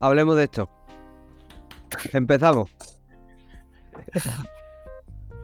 hablemos 0.00 0.36
de 0.36 0.44
esto. 0.44 0.68
Empezamos. 2.12 2.70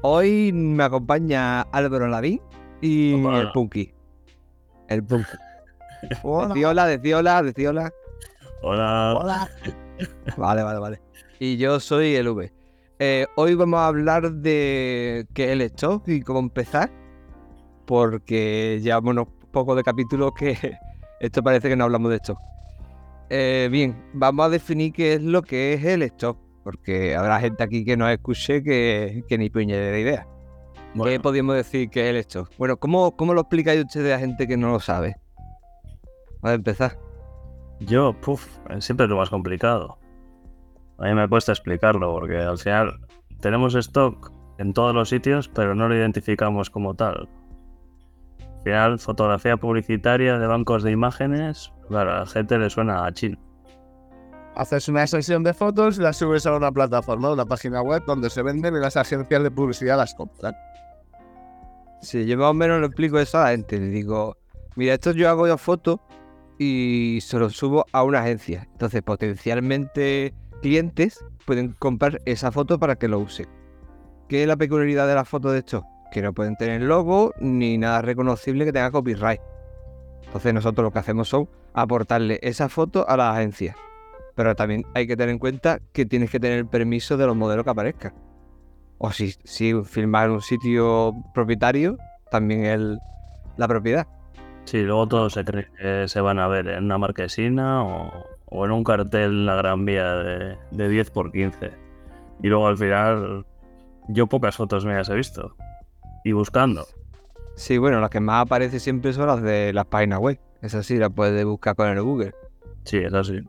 Hoy 0.02 0.52
me 0.52 0.84
acompaña 0.84 1.62
Álvaro 1.62 2.08
Lavín 2.08 2.40
y 2.80 3.14
Hola. 3.14 3.40
el 3.40 3.52
Punky. 3.52 3.94
El 4.88 5.04
Punky. 5.04 5.30
Decí 6.48 6.64
hola, 6.64 6.86
decí 6.86 7.12
hola, 7.12 7.42
decí 7.42 7.64
hola. 7.64 7.92
Hola. 8.62 9.14
Hola. 9.16 9.50
Vale, 10.36 10.62
vale, 10.64 10.78
vale. 10.80 11.02
Y 11.38 11.56
yo 11.56 11.78
soy 11.78 12.16
el 12.16 12.28
V. 12.28 12.52
Eh, 12.98 13.26
hoy 13.36 13.54
vamos 13.54 13.78
a 13.78 13.86
hablar 13.86 14.32
de 14.32 15.26
qué 15.32 15.44
es 15.44 15.50
el 15.50 15.60
stock 15.62 16.08
y 16.08 16.22
cómo 16.22 16.40
empezar. 16.40 16.90
Porque 17.86 18.80
llevamos 18.82 19.12
unos 19.12 19.28
pocos 19.52 19.76
de 19.76 19.84
capítulos 19.84 20.32
que 20.36 20.56
esto 21.20 21.42
parece 21.42 21.68
que 21.68 21.76
no 21.76 21.84
hablamos 21.84 22.10
de 22.10 22.16
stock. 22.16 22.38
Eh, 23.34 23.70
bien, 23.70 23.96
vamos 24.12 24.44
a 24.44 24.48
definir 24.50 24.92
qué 24.92 25.14
es 25.14 25.22
lo 25.22 25.40
que 25.40 25.72
es 25.72 25.84
el 25.84 26.02
stock. 26.02 26.36
Porque 26.62 27.16
habrá 27.16 27.40
gente 27.40 27.62
aquí 27.62 27.82
que 27.82 27.96
nos 27.96 28.10
escuche 28.10 28.62
que, 28.62 29.24
que 29.26 29.38
ni 29.38 29.48
puñetera 29.48 29.98
idea. 29.98 30.26
¿Qué 31.02 31.18
podríamos 31.18 31.56
decir 31.56 31.88
que 31.88 32.02
es 32.02 32.10
el 32.10 32.16
stock? 32.16 32.50
Bueno, 32.58 32.76
¿cómo, 32.76 33.16
cómo 33.16 33.32
lo 33.32 33.40
explicáis 33.40 33.82
ustedes 33.82 34.14
a 34.14 34.18
gente 34.18 34.46
que 34.46 34.58
no 34.58 34.70
lo 34.70 34.80
sabe? 34.80 35.16
Vamos 36.42 36.52
a 36.52 36.54
empezar. 36.54 36.98
yo, 37.80 38.12
puf, 38.20 38.46
siempre 38.80 39.04
es 39.04 39.10
lo 39.10 39.16
más 39.16 39.30
complicado. 39.30 39.96
A 40.98 41.06
mí 41.06 41.14
me 41.14 41.26
cuesta 41.26 41.52
explicarlo 41.52 42.12
porque 42.12 42.36
al 42.36 42.58
final 42.58 43.00
tenemos 43.40 43.74
stock 43.74 44.30
en 44.58 44.74
todos 44.74 44.94
los 44.94 45.08
sitios, 45.08 45.48
pero 45.48 45.74
no 45.74 45.88
lo 45.88 45.96
identificamos 45.96 46.68
como 46.68 46.94
tal. 46.94 47.30
Al 48.62 48.64
final, 48.64 48.98
fotografía 49.00 49.56
publicitaria 49.56 50.38
de 50.38 50.46
bancos 50.46 50.84
de 50.84 50.92
imágenes, 50.92 51.72
claro, 51.88 52.12
a 52.12 52.18
la 52.20 52.26
gente 52.26 52.56
le 52.58 52.70
suena 52.70 53.04
a 53.04 53.12
chino. 53.12 53.36
Haces 54.54 54.86
una 54.88 55.04
sesión 55.08 55.42
de 55.42 55.52
fotos 55.52 55.98
y 55.98 56.02
las 56.02 56.18
subes 56.18 56.46
a 56.46 56.54
una 56.54 56.70
plataforma, 56.70 57.32
una 57.32 57.44
página 57.44 57.82
web 57.82 58.04
donde 58.06 58.30
se 58.30 58.40
venden 58.40 58.76
y 58.76 58.78
las 58.78 58.96
agencias 58.96 59.42
de 59.42 59.50
publicidad 59.50 59.96
las 59.96 60.14
compran. 60.14 60.54
Sí, 62.02 62.24
yo 62.24 62.38
más 62.38 62.50
o 62.50 62.54
menos 62.54 62.78
lo 62.78 62.86
explico 62.86 63.18
eso 63.18 63.38
a 63.38 63.44
la 63.44 63.50
gente. 63.50 63.80
Le 63.80 63.88
digo, 63.88 64.36
mira, 64.76 64.94
esto 64.94 65.10
yo 65.10 65.28
hago 65.28 65.48
yo 65.48 65.58
fotos 65.58 65.98
y 66.56 67.18
se 67.20 67.40
lo 67.40 67.50
subo 67.50 67.84
a 67.90 68.04
una 68.04 68.20
agencia. 68.20 68.68
Entonces, 68.70 69.02
potencialmente 69.02 70.34
clientes 70.60 71.24
pueden 71.46 71.72
comprar 71.72 72.20
esa 72.26 72.52
foto 72.52 72.78
para 72.78 72.94
que 72.94 73.08
lo 73.08 73.18
usen. 73.18 73.48
¿Qué 74.28 74.42
es 74.42 74.48
la 74.48 74.56
peculiaridad 74.56 75.08
de 75.08 75.16
las 75.16 75.28
fotos 75.28 75.50
de 75.50 75.58
esto? 75.58 75.84
Que 76.12 76.22
no 76.22 76.32
pueden 76.32 76.56
tener 76.56 76.82
logo 76.82 77.32
ni 77.40 77.78
nada 77.78 78.02
reconocible 78.02 78.64
que 78.64 78.72
tenga 78.72 78.92
copyright. 78.92 79.40
Entonces 80.26 80.54
nosotros 80.54 80.84
lo 80.84 80.92
que 80.92 80.98
hacemos 81.00 81.28
son 81.28 81.48
aportarle 81.74 82.38
esa 82.42 82.68
foto 82.68 83.08
a 83.08 83.16
la 83.16 83.32
agencia. 83.32 83.74
Pero 84.34 84.54
también 84.54 84.84
hay 84.94 85.06
que 85.06 85.16
tener 85.16 85.30
en 85.30 85.38
cuenta 85.38 85.80
que 85.92 86.06
tienes 86.06 86.30
que 86.30 86.38
tener 86.38 86.58
el 86.58 86.66
permiso 86.66 87.16
de 87.16 87.26
los 87.26 87.36
modelos 87.36 87.64
que 87.64 87.70
aparezcan. 87.70 88.14
O 88.98 89.10
si, 89.10 89.32
si 89.44 89.74
filmar 89.84 90.30
un 90.30 90.40
sitio 90.40 91.14
propietario, 91.34 91.98
también 92.30 92.64
el, 92.64 92.98
la 93.56 93.68
propiedad. 93.68 94.06
Sí, 94.64 94.82
luego 94.82 95.08
todos 95.08 95.32
se 95.32 95.44
creen 95.44 95.66
que 95.76 96.08
se 96.08 96.20
van 96.20 96.38
a 96.38 96.46
ver 96.46 96.68
en 96.68 96.84
una 96.84 96.98
marquesina 96.98 97.82
o, 97.84 98.64
en 98.64 98.70
un 98.70 98.84
cartel 98.84 99.30
en 99.30 99.46
la 99.46 99.56
Gran 99.56 99.84
Vía 99.84 100.14
de, 100.14 100.56
de 100.70 100.88
10 100.88 101.10
por 101.10 101.32
15. 101.32 101.72
Y 102.42 102.48
luego 102.48 102.68
al 102.68 102.78
final, 102.78 103.44
yo 104.08 104.26
pocas 104.28 104.56
fotos 104.56 104.84
mías 104.84 105.08
he 105.08 105.14
visto. 105.14 105.56
Y 106.24 106.32
buscando. 106.32 106.86
Sí, 107.56 107.78
bueno, 107.78 108.00
las 108.00 108.10
que 108.10 108.20
más 108.20 108.42
aparece 108.46 108.80
siempre 108.80 109.12
son 109.12 109.26
las 109.26 109.42
de 109.42 109.72
las 109.72 109.84
páginas 109.86 110.18
web. 110.20 110.40
Esas 110.62 110.86
sí 110.86 110.96
las 110.96 111.10
puedes 111.10 111.44
buscar 111.44 111.74
con 111.76 111.88
el 111.88 112.02
Google. 112.02 112.32
Sí, 112.84 112.98
es 112.98 113.12
así. 113.12 113.40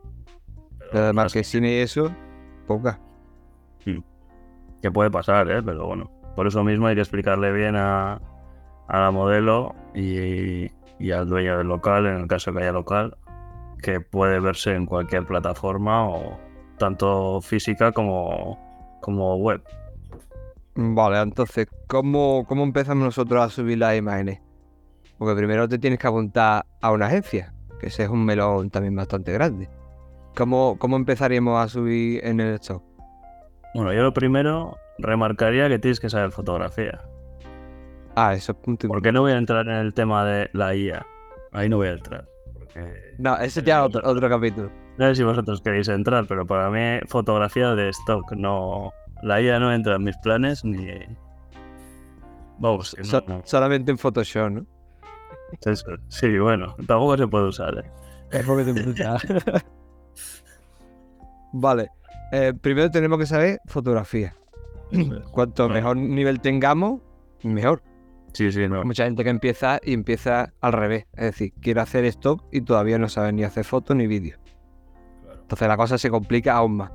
Pero 0.78 0.90
de 0.92 0.98
las 1.00 1.10
que- 1.10 1.12
marquesina 1.14 1.68
y 1.68 1.74
eso, 1.78 2.10
pocas. 2.66 2.98
Que 4.82 4.90
puede 4.90 5.10
pasar, 5.10 5.50
¿eh? 5.50 5.62
Pero 5.62 5.86
bueno. 5.86 6.10
Por 6.36 6.46
eso 6.46 6.62
mismo 6.64 6.86
hay 6.88 6.94
que 6.94 7.00
explicarle 7.00 7.52
bien 7.52 7.74
a, 7.76 8.20
a 8.88 9.00
la 9.00 9.10
modelo 9.10 9.74
y, 9.94 10.70
y 10.98 11.10
al 11.12 11.28
dueño 11.28 11.56
del 11.58 11.68
local, 11.68 12.06
en 12.06 12.16
el 12.16 12.26
caso 12.26 12.52
que 12.52 12.58
haya 12.58 12.72
local, 12.72 13.16
que 13.80 14.00
puede 14.00 14.40
verse 14.40 14.74
en 14.74 14.84
cualquier 14.84 15.24
plataforma 15.26 16.06
o 16.08 16.38
tanto 16.76 17.40
física 17.40 17.92
como, 17.92 18.58
como 19.00 19.36
web. 19.36 19.62
Vale, 20.76 21.20
entonces, 21.20 21.68
¿cómo, 21.86 22.44
¿cómo 22.48 22.64
empezamos 22.64 23.04
nosotros 23.04 23.42
a 23.42 23.48
subir 23.48 23.78
las 23.78 23.96
imágenes? 23.96 24.40
Porque 25.18 25.36
primero 25.36 25.68
te 25.68 25.78
tienes 25.78 26.00
que 26.00 26.06
apuntar 26.08 26.66
a 26.80 26.90
una 26.90 27.06
agencia, 27.06 27.54
que 27.78 27.86
ese 27.86 28.04
es 28.04 28.08
un 28.08 28.24
melón 28.24 28.70
también 28.70 28.96
bastante 28.96 29.32
grande. 29.32 29.68
¿Cómo, 30.36 30.76
cómo 30.80 30.96
empezaríamos 30.96 31.64
a 31.64 31.68
subir 31.68 32.24
en 32.24 32.40
el 32.40 32.54
stock? 32.54 32.82
Bueno, 33.74 33.92
yo 33.92 34.02
lo 34.02 34.12
primero 34.12 34.76
remarcaría 34.98 35.68
que 35.68 35.78
tienes 35.78 36.00
que 36.00 36.10
saber 36.10 36.32
fotografía. 36.32 37.00
Ah, 38.16 38.34
eso 38.34 38.52
es 38.52 38.58
punto 38.58 38.86
Porque 38.88 39.12
no 39.12 39.22
voy 39.22 39.32
a 39.32 39.38
entrar 39.38 39.66
en 39.66 39.74
el 39.74 39.94
tema 39.94 40.24
de 40.24 40.48
la 40.52 40.74
IA. 40.74 41.06
Ahí 41.52 41.68
no 41.68 41.76
voy 41.76 41.88
a 41.88 41.92
entrar. 41.92 42.26
Porque 42.52 43.14
No, 43.18 43.36
ese 43.38 43.62
ya 43.62 43.80
es 43.80 43.86
otro, 43.86 44.08
otro 44.08 44.28
capítulo. 44.28 44.70
no 44.98 45.06
sé 45.06 45.14
si 45.16 45.22
vosotros 45.22 45.60
queréis 45.62 45.88
entrar, 45.88 46.24
pero 46.26 46.44
para 46.46 46.68
mí 46.70 47.00
fotografía 47.06 47.74
de 47.76 47.90
stock 47.90 48.32
no... 48.32 48.92
La 49.24 49.40
IA 49.40 49.58
no 49.58 49.72
entra 49.72 49.96
en 49.96 50.04
mis 50.04 50.16
planes 50.18 50.64
ni... 50.64 50.86
Vamos, 52.58 52.94
no- 52.98 53.04
So- 53.04 53.24
no. 53.26 53.42
solamente 53.44 53.90
en 53.90 53.98
Photoshop, 53.98 54.50
¿no? 54.50 54.66
Eso, 55.64 55.86
Sí, 56.08 56.38
bueno, 56.38 56.74
tampoco 56.86 57.16
se 57.16 57.26
puede 57.26 57.48
usar, 57.48 57.78
¿eh? 57.78 57.90
Es 58.30 58.44
porque 58.44 58.64
te 58.64 58.84
Vale. 61.52 61.88
eh, 62.32 62.52
primero 62.60 62.90
tenemos 62.90 63.18
que 63.18 63.26
saber 63.26 63.60
fotografía. 63.66 64.34
Cuanto 65.32 65.68
mejor 65.68 65.96
nivel 65.96 66.40
tengamos, 66.40 67.00
mejor. 67.42 67.82
Sí, 68.32 68.50
sí, 68.52 68.68
no. 68.68 68.84
Mucha 68.84 69.04
gente 69.04 69.22
que 69.24 69.30
empieza 69.30 69.80
y 69.82 69.92
empieza 69.92 70.52
al 70.60 70.72
revés. 70.72 71.06
Es 71.14 71.24
decir, 71.26 71.52
quiere 71.60 71.80
hacer 71.80 72.04
stock 72.06 72.42
y 72.52 72.60
todavía 72.62 72.98
no 72.98 73.08
sabe 73.08 73.32
ni 73.32 73.44
hacer 73.44 73.64
fotos 73.64 73.96
ni 73.96 74.06
vídeos. 74.06 74.38
Entonces 75.42 75.68
la 75.68 75.76
cosa 75.76 75.98
se 75.98 76.10
complica 76.10 76.54
aún 76.54 76.76
más. 76.76 76.90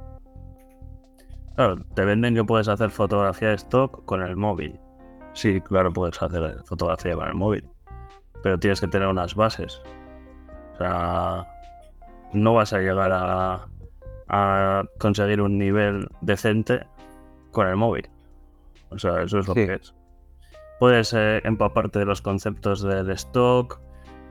Claro, 1.59 1.75
te 1.93 2.05
venden 2.05 2.35
que 2.35 2.43
puedes 2.45 2.69
hacer 2.69 2.89
fotografía 2.89 3.49
de 3.49 3.55
stock 3.55 4.05
con 4.05 4.21
el 4.21 4.37
móvil. 4.37 4.79
Sí, 5.33 5.59
claro, 5.59 5.91
puedes 5.91 6.21
hacer 6.21 6.55
fotografía 6.63 7.15
con 7.15 7.27
el 7.27 7.33
móvil. 7.33 7.67
Pero 8.41 8.57
tienes 8.57 8.79
que 8.79 8.87
tener 8.87 9.09
unas 9.09 9.35
bases. 9.35 9.81
O 10.75 10.77
sea, 10.77 11.45
no 12.31 12.53
vas 12.53 12.71
a 12.71 12.79
llegar 12.79 13.11
a, 13.11 13.67
a 14.29 14.83
conseguir 14.99 15.41
un 15.41 15.57
nivel 15.57 16.07
decente 16.21 16.87
con 17.51 17.67
el 17.67 17.75
móvil. 17.75 18.07
O 18.91 18.97
sea, 18.97 19.21
eso 19.23 19.39
es 19.39 19.47
lo 19.49 19.53
Sí. 19.53 19.65
que 19.65 19.73
es. 19.73 19.93
Puedes 20.79 21.11
eh, 21.13 21.41
empaparte 21.43 21.99
de 21.99 22.05
los 22.05 22.21
conceptos 22.21 22.81
del 22.83 23.09
stock, 23.09 23.81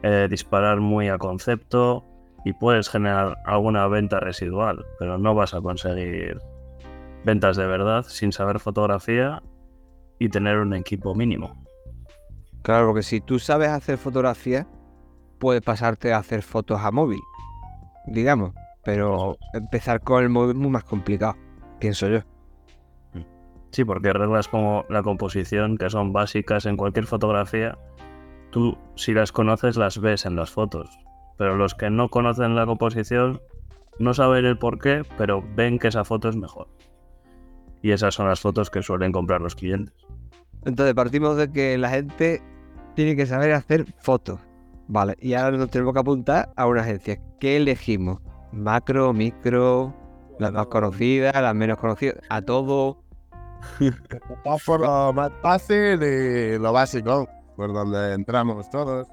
eh, 0.03 0.29
disparar 0.31 0.81
muy 0.81 1.11
a 1.11 1.19
concepto 1.19 2.07
y 2.47 2.55
puedes 2.55 2.89
generar 2.89 3.37
alguna 3.45 3.87
venta 3.87 4.19
residual, 4.19 4.87
pero 4.99 5.19
no 5.19 5.35
vas 5.35 5.53
a 5.53 5.61
conseguir 5.61 6.41
ventas 7.29 7.59
de 7.59 7.67
verdad 7.67 8.07
sin 8.09 8.33
saber 8.33 8.59
fotografía 8.59 9.43
y 10.19 10.31
tener 10.31 10.57
un 10.57 10.73
equipo 10.73 11.15
mínimo. 11.15 11.63
Claro, 12.63 12.87
porque 12.87 13.03
si 13.03 13.21
tú 13.21 13.39
sabes 13.39 13.69
hacer 13.69 13.99
fotografía, 13.99 14.67
puedes 15.39 15.61
pasarte 15.61 16.15
a 16.15 16.19
hacer 16.19 16.41
fotos 16.41 16.81
a 16.81 16.91
móvil, 16.91 17.21
digamos. 18.07 18.55
Pero 18.83 19.37
empezar 19.53 20.01
con 20.01 20.23
el 20.23 20.31
móvil 20.31 20.53
es 20.53 20.57
muy 20.57 20.71
más 20.71 20.85
complicado, 20.85 21.37
pienso 21.79 22.09
yo. 22.09 22.21
Sí, 23.73 23.85
porque 23.85 24.15
reglas 24.15 24.49
como 24.49 24.87
la 24.89 25.03
composición, 25.03 25.77
que 25.77 25.91
son 25.91 26.15
básicas 26.15 26.65
en 26.65 26.79
cualquier 26.79 27.07
fotografía, 27.07 27.77
tú 28.51 28.79
si 28.95 29.13
las 29.13 29.33
conoces 29.33 29.77
las 29.77 30.01
ves 30.01 30.25
en 30.25 30.35
las 30.35 30.51
fotos. 30.51 30.89
Pero 31.37 31.57
los 31.57 31.75
que 31.75 31.91
no 31.91 32.09
conocen 32.09 32.57
la 32.57 32.65
composición 32.65 33.43
no 33.99 34.15
saben 34.15 34.47
el 34.47 34.57
por 34.57 34.79
qué, 34.79 35.03
pero 35.19 35.45
ven 35.55 35.79
que 35.79 35.89
esa 35.89 36.07
foto 36.07 36.31
es 36.31 36.37
mejor. 36.37 36.69
Y 37.83 37.93
esas 37.93 38.15
son 38.15 38.29
las 38.29 38.41
fotos 38.41 38.71
que 38.71 38.83
suelen 38.83 39.13
comprar 39.13 39.41
los 39.41 39.55
clientes. 39.55 39.95
Entonces 40.65 40.95
partimos 40.95 41.37
de 41.37 41.51
que 41.51 41.79
la 41.79 41.91
gente 41.91 42.43
tiene 42.95 43.17
que 43.17 43.27
saber 43.27 43.53
hacer 43.53 43.87
fotos. 44.01 44.41
Vale, 44.89 45.17
y 45.21 45.35
ahora 45.35 45.57
nos 45.57 45.71
tenemos 45.71 45.93
que 45.93 46.01
apuntar 46.01 46.51
a 46.57 46.67
una 46.67 46.81
agencia. 46.81 47.21
¿Qué 47.39 47.59
elegimos? 47.59 48.21
Macro, 48.53 49.13
micro, 49.13 49.95
las 50.39 50.53
más 50.53 50.67
conocidas, 50.67 51.35
las 51.35 51.55
menos 51.55 51.79
conocidas, 51.79 52.17
a 52.31 52.43
todo. 52.43 53.03
Por 54.65 54.81
lo 54.81 55.13
más 55.13 55.31
fácil 55.43 56.03
y 56.03 56.59
lo 56.59 56.73
básico, 56.73 57.29
por 57.57 57.73
donde 57.73 58.15
entramos 58.15 58.71
todos. 58.71 59.07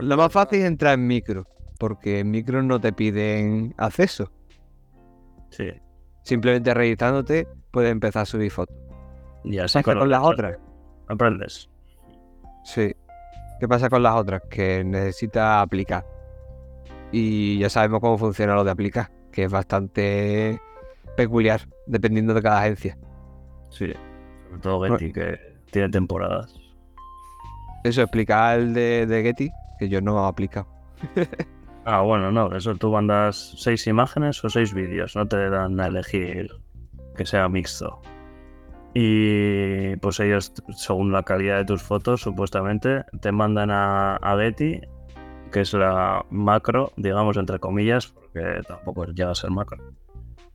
Lo 0.00 0.16
más 0.16 0.32
fácil 0.32 0.60
es 0.60 0.66
entrar 0.66 0.94
en 0.94 1.06
micro, 1.06 1.46
porque 1.78 2.20
en 2.20 2.30
micro 2.30 2.62
no 2.62 2.80
te 2.80 2.92
piden 2.92 3.74
acceso. 3.78 4.30
Sí. 5.50 5.70
Simplemente 6.28 6.74
registrándote 6.74 7.48
puedes 7.70 7.90
empezar 7.90 8.22
a 8.22 8.26
subir 8.26 8.50
fotos. 8.50 8.76
Y 9.44 9.52
¿Qué 9.52 9.62
pasa 9.62 9.82
con 9.82 10.10
las 10.10 10.22
otras? 10.22 10.58
aprendes. 11.08 11.70
Sí. 12.64 12.94
¿Qué 13.58 13.66
pasa 13.66 13.88
con 13.88 14.02
las 14.02 14.14
otras? 14.14 14.42
Que 14.50 14.84
necesitas 14.84 15.62
aplicar. 15.62 16.04
y 17.12 17.58
ya 17.58 17.70
sabemos 17.70 18.00
cómo 18.00 18.18
funciona 18.18 18.54
lo 18.54 18.62
de 18.62 18.70
aplicar, 18.72 19.10
que 19.32 19.44
es 19.44 19.50
bastante 19.50 20.60
peculiar 21.16 21.62
dependiendo 21.86 22.34
de 22.34 22.42
cada 22.42 22.60
agencia. 22.60 22.98
Sí, 23.70 23.86
sobre 24.48 24.60
todo 24.60 24.82
Getty, 24.82 25.12
que 25.14 25.38
tiene 25.70 25.88
temporadas. 25.88 26.54
Eso 27.84 28.02
explica 28.02 28.54
el 28.54 28.74
de, 28.74 29.06
de 29.06 29.22
Getty, 29.22 29.50
que 29.78 29.88
yo 29.88 30.02
no 30.02 30.22
he 30.22 30.28
aplicado. 30.28 30.68
Ah, 31.90 32.02
bueno, 32.02 32.30
no, 32.30 32.54
eso 32.54 32.74
tú 32.74 32.92
mandas 32.92 33.54
seis 33.56 33.86
imágenes 33.86 34.44
o 34.44 34.50
seis 34.50 34.74
vídeos, 34.74 35.16
no 35.16 35.26
te 35.26 35.48
dan 35.48 35.80
a 35.80 35.86
elegir 35.86 36.50
que 37.16 37.24
sea 37.24 37.48
mixto. 37.48 38.02
Y 38.92 39.96
pues 39.96 40.20
ellos, 40.20 40.52
según 40.76 41.12
la 41.12 41.22
calidad 41.22 41.56
de 41.56 41.64
tus 41.64 41.82
fotos, 41.82 42.20
supuestamente 42.20 43.06
te 43.22 43.32
mandan 43.32 43.70
a, 43.70 44.16
a 44.16 44.36
Getty, 44.36 44.82
que 45.50 45.60
es 45.62 45.72
la 45.72 46.26
macro, 46.28 46.92
digamos, 46.98 47.38
entre 47.38 47.58
comillas, 47.58 48.08
porque 48.08 48.60
tampoco 48.68 49.06
llega 49.06 49.30
a 49.30 49.34
ser 49.34 49.50
macro. 49.50 49.82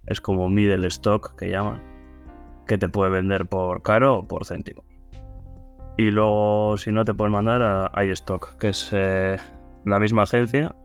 Es 0.05 0.21
como 0.21 0.49
middle 0.49 0.85
stock 0.85 1.35
que 1.35 1.49
llaman, 1.49 1.81
que 2.67 2.77
te 2.77 2.89
puede 2.89 3.09
vender 3.09 3.47
por 3.47 3.81
caro 3.81 4.19
o 4.19 4.27
por 4.27 4.45
céntimo. 4.45 4.83
Y 5.97 6.11
luego, 6.11 6.77
si 6.77 6.91
no, 6.91 7.03
te 7.05 7.15
pueden 7.15 7.33
mandar 7.33 7.89
a 7.91 8.05
iStock, 8.05 8.55
que 8.59 8.69
es 8.69 8.89
eh, 8.91 9.37
la 9.83 9.97
misma 9.97 10.23
agencia, 10.23 10.75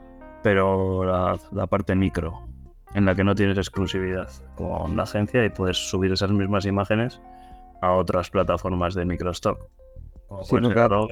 pero 0.42 1.04
la, 1.04 1.38
la 1.52 1.66
parte 1.66 1.94
micro, 1.94 2.46
en 2.94 3.04
la 3.04 3.14
que 3.14 3.24
no 3.24 3.34
tienes 3.34 3.58
exclusividad 3.58 4.28
con 4.56 4.96
la 4.96 5.02
agencia 5.04 5.44
y 5.44 5.50
puedes 5.50 5.76
subir 5.76 6.12
esas 6.12 6.30
mismas 6.30 6.64
imágenes 6.64 7.20
a 7.80 7.92
otras 7.92 8.30
plataformas 8.30 8.94
de 8.94 9.04
microstock. 9.04 9.58
Como 10.28 10.44
Sí, 10.44 10.56
no, 10.56 10.70
claro. 10.70 11.08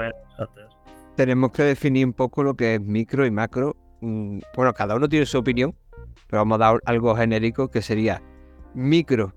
Tenemos 1.16 1.50
que 1.52 1.62
definir 1.62 2.06
un 2.06 2.12
poco 2.12 2.42
lo 2.42 2.54
que 2.54 2.74
es 2.74 2.80
micro 2.80 3.24
y 3.24 3.30
macro. 3.30 3.76
Mm, 4.00 4.40
Bueno, 4.54 4.72
cada 4.74 4.96
uno 4.96 5.08
tiene 5.08 5.26
su 5.26 5.38
opinión, 5.38 5.74
pero 6.28 6.40
vamos 6.40 6.56
a 6.56 6.58
dar 6.58 6.80
algo 6.84 7.14
genérico 7.16 7.68
que 7.68 7.82
sería 7.82 8.22
micro. 8.74 9.32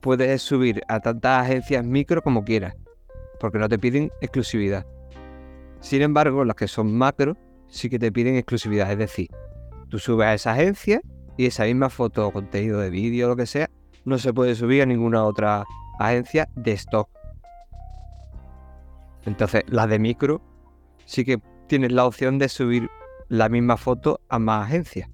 Puedes 0.00 0.42
subir 0.42 0.82
a 0.88 1.00
tantas 1.00 1.44
agencias 1.44 1.84
micro 1.84 2.22
como 2.22 2.44
quieras, 2.44 2.76
porque 3.40 3.58
no 3.58 3.68
te 3.68 3.78
piden 3.78 4.10
exclusividad. 4.20 4.86
Sin 5.80 6.02
embargo, 6.02 6.44
las 6.44 6.56
que 6.56 6.68
son 6.68 6.96
macro 6.96 7.36
sí 7.68 7.88
que 7.88 7.98
te 7.98 8.12
piden 8.12 8.36
exclusividad. 8.36 8.90
Es 8.90 8.98
decir, 8.98 9.28
tú 9.88 9.98
subes 9.98 10.26
a 10.26 10.34
esa 10.34 10.52
agencia 10.52 11.00
y 11.36 11.46
esa 11.46 11.64
misma 11.64 11.90
foto 11.90 12.26
o 12.26 12.32
contenido 12.32 12.80
de 12.80 12.90
vídeo 12.90 13.28
lo 13.28 13.36
que 13.36 13.46
sea 13.46 13.70
no 14.04 14.18
se 14.18 14.32
puede 14.32 14.54
subir 14.54 14.82
a 14.82 14.86
ninguna 14.86 15.24
otra 15.24 15.64
agencia 15.98 16.48
de 16.56 16.72
stock. 16.72 17.08
Entonces, 19.26 19.64
las 19.68 19.88
de 19.88 19.98
micro 19.98 20.40
sí 21.04 21.24
que 21.24 21.38
tienes 21.66 21.92
la 21.92 22.06
opción 22.06 22.38
de 22.38 22.48
subir 22.48 22.88
la 23.28 23.48
misma 23.48 23.76
foto 23.76 24.20
a 24.28 24.38
más 24.38 24.66
agencias. 24.66 25.10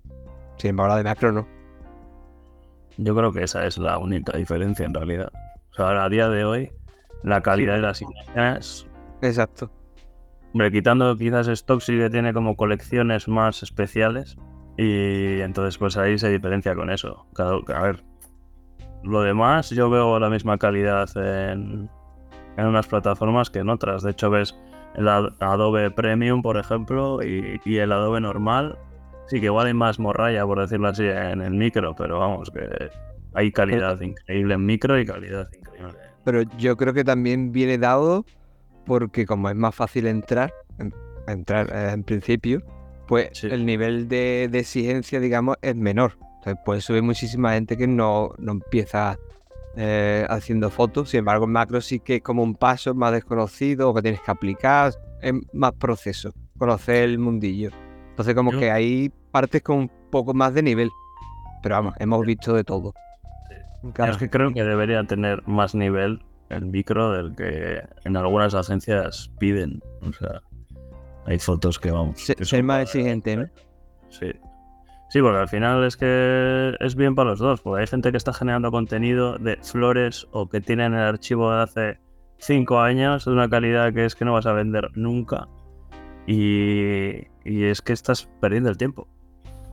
Sin 0.56 0.70
embargo, 0.70 0.92
la 0.92 0.98
de 0.98 1.04
macro 1.04 1.32
no. 1.32 1.48
Yo 2.96 3.14
creo 3.16 3.32
que 3.32 3.42
esa 3.42 3.66
es 3.66 3.76
la 3.76 3.98
única 3.98 4.36
diferencia 4.38 4.86
en 4.86 4.94
realidad. 4.94 5.32
O 5.72 5.74
sea, 5.74 6.04
a 6.04 6.08
día 6.08 6.28
de 6.28 6.44
hoy, 6.44 6.72
la 7.24 7.40
calidad 7.40 7.74
de 7.74 7.80
las 7.80 8.00
imágenes 8.00 8.86
Exacto. 9.20 9.70
Hombre, 10.54 10.70
quitando 10.70 11.16
quizás 11.16 11.48
stock 11.48 11.80
sí 11.80 11.98
que 11.98 12.08
tiene 12.10 12.32
como 12.32 12.54
colecciones 12.56 13.26
más 13.28 13.62
especiales 13.64 14.36
y 14.76 15.40
entonces 15.40 15.76
pues 15.78 15.96
ahí 15.96 16.16
se 16.16 16.30
diferencia 16.30 16.74
con 16.76 16.90
eso. 16.90 17.26
Cada- 17.34 17.58
a 17.76 17.82
ver, 17.82 18.04
lo 19.02 19.20
demás 19.22 19.70
yo 19.70 19.90
veo 19.90 20.18
la 20.20 20.30
misma 20.30 20.56
calidad 20.56 21.08
en, 21.16 21.90
en 22.56 22.66
unas 22.66 22.86
plataformas 22.86 23.50
que 23.50 23.58
en 23.58 23.68
otras. 23.68 24.02
De 24.04 24.12
hecho 24.12 24.30
ves 24.30 24.56
el 24.94 25.08
Ad- 25.08 25.32
Adobe 25.40 25.90
Premium, 25.90 26.40
por 26.40 26.56
ejemplo, 26.56 27.18
y, 27.22 27.60
y 27.64 27.78
el 27.78 27.90
Adobe 27.90 28.20
normal. 28.20 28.78
Sí 29.26 29.40
que 29.40 29.46
igual 29.46 29.66
hay 29.66 29.74
más 29.74 29.98
morralla, 29.98 30.46
por 30.46 30.60
decirlo 30.60 30.86
así, 30.88 31.04
en 31.04 31.40
el 31.42 31.54
micro, 31.54 31.96
pero 31.96 32.20
vamos, 32.20 32.50
que 32.50 32.90
hay 33.32 33.50
calidad 33.50 34.00
increíble 34.00 34.54
en 34.54 34.66
micro 34.66 35.00
y 35.00 35.04
calidad 35.04 35.48
increíble. 35.52 35.98
Pero 36.24 36.42
yo 36.58 36.76
creo 36.76 36.94
que 36.94 37.02
también 37.04 37.50
viene 37.50 37.76
dado 37.78 38.24
porque 38.84 39.26
como 39.26 39.48
es 39.48 39.56
más 39.56 39.74
fácil 39.74 40.06
entrar, 40.06 40.52
en- 40.78 40.94
entrar 41.26 41.70
eh, 41.72 41.90
en 41.92 42.02
principio, 42.04 42.62
pues 43.08 43.30
Sí. 43.32 43.48
el 43.50 43.64
nivel 43.66 44.08
de, 44.08 44.48
de 44.50 44.58
exigencia, 44.60 45.20
digamos, 45.20 45.56
es 45.62 45.74
menor. 45.76 46.12
Entonces 46.38 46.62
puede 46.64 46.80
subir 46.80 47.02
muchísima 47.02 47.52
gente 47.52 47.76
que 47.76 47.86
no, 47.86 48.30
no 48.38 48.52
empieza 48.52 49.18
eh, 49.76 50.26
haciendo 50.28 50.70
fotos. 50.70 51.10
Sin 51.10 51.18
embargo, 51.18 51.46
en 51.46 51.52
macro 51.52 51.80
sí 51.80 51.98
que 52.00 52.16
es 52.16 52.22
como 52.22 52.42
un 52.42 52.54
paso 52.54 52.94
más 52.94 53.12
desconocido 53.12 53.90
o 53.90 53.94
que 53.94 54.02
tienes 54.02 54.20
que 54.20 54.30
aplicar. 54.30 54.92
Es 55.22 55.32
más 55.52 55.72
proceso, 55.72 56.32
conocer 56.58 57.04
el 57.04 57.18
mundillo. 57.18 57.70
Entonces 58.10 58.34
como 58.34 58.52
Yo- 58.52 58.60
que 58.60 58.70
ahí 58.70 59.10
partes 59.30 59.62
con 59.62 59.78
un 59.78 59.90
poco 60.10 60.32
más 60.34 60.52
de 60.54 60.62
nivel. 60.62 60.90
Pero 61.62 61.76
vamos, 61.76 61.94
hemos 61.98 62.24
visto 62.26 62.54
de 62.54 62.62
todo. 62.62 62.92
Claro. 63.94 64.12
Es 64.12 64.18
que 64.18 64.30
creo 64.30 64.52
que 64.52 64.62
debería 64.64 65.04
tener 65.04 65.42
más 65.46 65.74
nivel 65.74 66.22
el 66.54 66.66
micro 66.66 67.12
del 67.12 67.34
que 67.34 67.82
en 68.04 68.16
algunas 68.16 68.54
agencias 68.54 69.30
piden. 69.38 69.82
O 70.02 70.12
sea, 70.12 70.40
hay 71.26 71.38
fotos 71.38 71.78
que 71.78 71.90
vamos. 71.90 72.20
Se- 72.20 72.34
que 72.34 72.44
ser 72.44 72.62
más 72.62 72.74
para- 72.74 72.82
exigente, 72.82 73.36
¿no? 73.36 73.48
Sí. 74.10 74.30
Sí, 75.10 75.20
porque 75.22 75.38
al 75.38 75.48
final 75.48 75.84
es 75.84 75.96
que 75.96 76.74
es 76.80 76.96
bien 76.96 77.14
para 77.14 77.30
los 77.30 77.38
dos, 77.38 77.60
porque 77.60 77.82
hay 77.82 77.86
gente 77.86 78.10
que 78.10 78.16
está 78.16 78.32
generando 78.32 78.70
contenido 78.72 79.38
de 79.38 79.56
flores 79.62 80.26
o 80.32 80.48
que 80.48 80.60
tienen 80.60 80.94
el 80.94 81.00
archivo 81.00 81.52
de 81.54 81.62
hace 81.62 81.98
cinco 82.38 82.80
años 82.80 83.24
de 83.24 83.30
una 83.32 83.48
calidad 83.48 83.92
que 83.92 84.04
es 84.06 84.14
que 84.16 84.24
no 84.24 84.32
vas 84.32 84.46
a 84.46 84.52
vender 84.52 84.90
nunca. 84.96 85.46
Y, 86.26 87.26
y 87.44 87.64
es 87.64 87.82
que 87.82 87.92
estás 87.92 88.28
perdiendo 88.40 88.70
el 88.70 88.76
tiempo. 88.76 89.06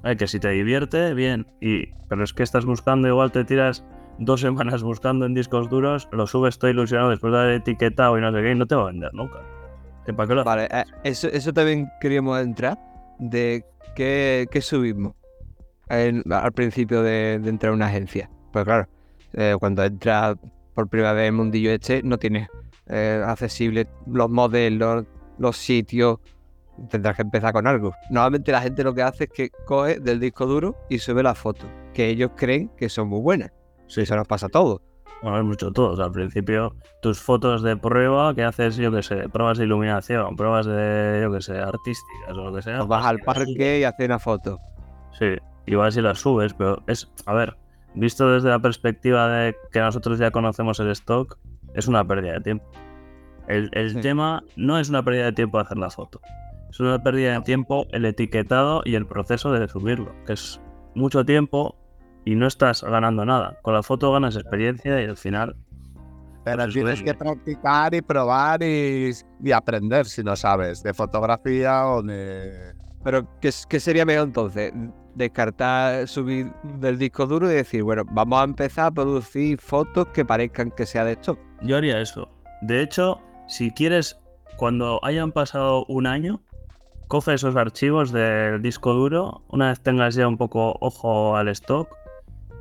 Eh, 0.04 0.16
que 0.18 0.28
si 0.28 0.40
te 0.40 0.50
divierte, 0.50 1.14
bien. 1.14 1.48
Y, 1.62 1.88
pero 2.10 2.24
es 2.24 2.34
que 2.34 2.44
estás 2.44 2.66
buscando, 2.66 3.08
igual 3.08 3.32
te 3.32 3.44
tiras 3.46 3.84
dos 4.20 4.42
semanas 4.42 4.84
buscando 4.84 5.26
en 5.26 5.34
discos 5.34 5.70
duros, 5.70 6.08
lo 6.12 6.28
subes 6.28 6.58
todo 6.60 6.70
ilusionado 6.72 7.10
después 7.10 7.34
de 7.34 7.40
haber 7.40 7.54
etiquetado 7.56 8.18
y 8.18 8.22
no 8.22 8.32
sé 8.32 8.42
qué, 8.42 8.52
y 8.52 8.56
no 8.56 8.66
te 8.68 8.76
va 8.76 8.84
a 8.84 8.86
vender 8.88 9.14
nunca. 9.14 9.40
¿Que 10.06 10.14
¿Para 10.14 10.28
qué 10.28 10.36
lo 10.36 10.44
Vale, 10.44 10.68
eh, 10.72 10.84
eso, 11.04 11.28
eso 11.28 11.54
también 11.54 11.88
queríamos 12.00 12.40
entrar 12.40 12.78
de 13.20 13.64
qué, 13.96 14.48
qué 14.52 14.62
subimos 14.62 15.14
en- 15.90 16.24
al 16.32 16.52
principio 16.54 17.04
de, 17.04 17.40
de 17.40 17.50
entrar 17.50 17.72
a 17.72 17.76
una 17.76 17.88
agencia. 17.88 18.30
Pues 18.52 18.66
claro, 18.66 18.88
eh, 19.34 19.56
cuando 19.60 19.84
entras 19.84 20.38
por 20.74 20.88
primera 20.88 21.14
vez 21.14 21.22
en 21.24 21.28
el 21.28 21.34
mundillo 21.34 21.72
este, 21.72 22.02
no 22.04 22.18
tienes 22.18 22.48
eh, 22.88 23.24
accesibles 23.26 23.88
los 24.08 24.30
modelos, 24.30 25.06
los 25.38 25.58
sitios. 25.58 26.20
Tendrás 26.90 27.16
que 27.16 27.22
empezar 27.22 27.54
con 27.54 27.68
algo. 27.68 27.94
Normalmente 28.10 28.52
la 28.52 28.62
gente 28.62 28.84
lo 28.84 28.94
que 28.96 29.04
hace 29.04 29.26
es 29.26 29.30
que 29.30 29.50
coge 29.66 30.00
del 30.00 30.20
disco 30.20 30.46
duro 30.48 30.76
y 30.90 30.98
sube 30.98 31.22
las 31.22 31.38
fotos, 31.38 31.68
que 31.94 32.10
ellos 32.10 32.32
creen 32.36 32.70
que 32.76 32.90
son 32.90 33.08
muy 33.10 33.20
buenas. 33.22 33.52
Sí, 33.92 34.02
Eso 34.02 34.16
nos 34.16 34.28
pasa 34.28 34.46
a 34.46 34.50
todos. 34.50 34.82
Bueno, 35.22 35.38
es 35.40 35.44
mucho 35.44 35.72
todo. 35.72 35.92
O 35.92 35.96
sea, 35.96 36.06
al 36.06 36.12
principio, 36.12 36.74
tus 37.02 37.20
fotos 37.20 37.62
de 37.62 37.76
prueba 37.78 38.34
que 38.34 38.44
haces, 38.44 38.78
yo 38.78 38.92
que 38.92 39.04
sé, 39.04 39.30
pruebas 39.30 39.58
de 39.58 39.66
iluminación, 39.66 40.36
pruebas 40.36 40.66
de, 40.66 41.20
yo 41.24 41.32
que 41.32 41.42
sé, 41.42 41.60
artísticas 41.60 42.32
o 42.32 42.46
lo 42.46 42.54
que 42.56 42.62
sea. 42.62 42.84
Vas 42.84 43.06
al 43.06 43.20
parque 43.20 43.80
y 43.80 43.84
haces 43.84 44.06
una 44.08 44.18
foto. 44.20 44.58
Sí, 45.20 45.36
y 45.68 45.76
vas 45.76 45.96
y 45.98 46.02
las 46.02 46.20
subes, 46.20 46.54
pero 46.54 46.82
es, 46.88 47.12
a 47.26 47.34
ver, 47.34 47.56
visto 47.94 48.32
desde 48.32 48.50
la 48.50 48.60
perspectiva 48.60 49.28
de 49.28 49.56
que 49.72 49.80
nosotros 49.82 50.18
ya 50.18 50.32
conocemos 50.32 50.80
el 50.80 50.90
stock, 50.92 51.38
es 51.76 51.88
una 51.88 52.04
pérdida 52.08 52.34
de 52.34 52.42
tiempo. 52.42 52.66
El, 53.48 53.70
el 53.74 53.92
Sí. 53.92 54.02
tema 54.02 54.42
no 54.56 54.80
es 54.80 54.90
una 54.90 55.04
pérdida 55.04 55.26
de 55.26 55.34
tiempo 55.34 55.60
hacer 55.60 55.78
la 55.78 55.90
foto, 55.90 56.22
es 56.70 56.80
una 56.80 57.04
pérdida 57.04 57.34
de 57.34 57.42
tiempo 57.42 57.86
el 57.92 58.06
etiquetado 58.06 58.82
y 58.86 58.96
el 58.96 59.06
proceso 59.06 59.52
de 59.52 59.68
subirlo, 59.68 60.14
que 60.26 60.34
es 60.34 60.62
mucho 60.96 61.26
tiempo 61.26 61.76
y 62.26 62.36
no 62.36 62.48
estás 62.48 62.84
ganando 62.84 63.26
nada. 63.26 63.58
Con 63.62 63.74
la 63.74 63.84
foto 63.84 64.12
ganas 64.12 64.36
experiencia 64.36 65.02
y 65.02 65.06
al 65.06 65.18
final 65.18 65.56
Pero 66.44 66.58
Pues 66.58 66.68
es 66.68 66.74
tienes 66.74 67.04
que 67.04 67.14
practicar 67.14 67.94
y 67.94 68.02
probar 68.02 68.64
y, 68.64 69.12
y 69.44 69.52
aprender 69.52 70.06
si 70.06 70.24
no 70.24 70.36
sabes 70.36 70.84
de 70.84 70.94
fotografía 70.94 71.88
o 71.88 72.02
de... 72.02 72.74
Pero, 73.04 73.28
¿qué, 73.40 73.52
sería 73.52 74.06
mejor 74.06 74.28
entonces? 74.28 74.72
Descartar, 75.16 76.08
subir 76.08 76.52
del 76.80 76.98
disco 76.98 77.26
duro 77.26 77.52
y 77.52 77.56
decir, 77.56 77.84
bueno, 77.84 78.04
vamos 78.12 78.42
a 78.42 78.44
empezar 78.44 78.86
a 78.88 78.92
producir 78.92 79.60
fotos 79.60 80.08
que 80.14 80.24
parezcan 80.24 80.72
que 80.72 80.86
sea 80.86 81.04
de 81.04 81.14
esto. 81.14 81.38
Yo 81.62 81.78
haría 81.78 82.00
eso. 82.00 82.30
De 82.62 82.82
hecho, 82.82 83.20
si 83.48 83.72
quieres, 83.72 84.20
cuando 84.58 85.00
hayan 85.04 85.32
pasado 85.32 85.84
un 85.88 86.06
año, 86.06 86.42
coge 87.08 87.34
esos 87.34 87.56
archivos 87.56 88.12
del 88.12 88.62
disco 88.62 88.94
duro, 88.94 89.44
una 89.50 89.70
vez 89.70 89.82
tengas 89.82 90.16
ya 90.16 90.28
un 90.28 90.38
poco 90.38 90.78
ojo 90.80 91.36
al 91.36 91.50
stock, 91.50 91.90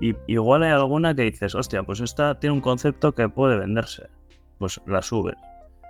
y 0.00 0.16
igual 0.26 0.62
hay 0.62 0.70
alguna 0.72 1.14
que 1.14 1.22
dices, 1.22 1.54
hostia, 1.54 1.82
pues 1.82 2.00
esta 2.00 2.38
tiene 2.38 2.54
un 2.54 2.60
concepto 2.60 3.12
que 3.14 3.28
puede 3.28 3.58
venderse. 3.58 4.08
Pues 4.58 4.80
la 4.86 5.02
subes. 5.02 5.36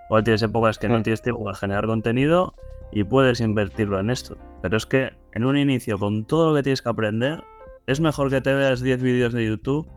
Igual 0.09 0.25
tienes 0.25 0.43
épocas 0.43 0.79
que 0.79 0.89
no 0.89 0.99
Mm. 0.99 1.03
tienes 1.03 1.23
tiempo 1.23 1.45
para 1.45 1.57
generar 1.57 1.87
contenido 1.87 2.55
y 2.93 3.05
puedes 3.05 3.41
invertirlo 3.41 3.99
en 4.01 4.11
esto. 4.11 4.37
Pero 4.63 4.77
es 4.77 4.87
que 4.87 5.13
en 5.33 5.45
un 5.45 5.57
inicio, 5.57 5.99
con 5.99 6.25
todo 6.25 6.51
lo 6.51 6.57
que 6.57 6.63
tienes 6.65 6.83
que 6.83 6.89
aprender, 6.89 7.43
es 7.87 8.01
mejor 8.01 8.31
que 8.31 8.41
te 8.41 8.53
veas 8.55 8.81
10 8.81 9.03
vídeos 9.03 9.33
de 9.33 9.47
YouTube, 9.47 9.89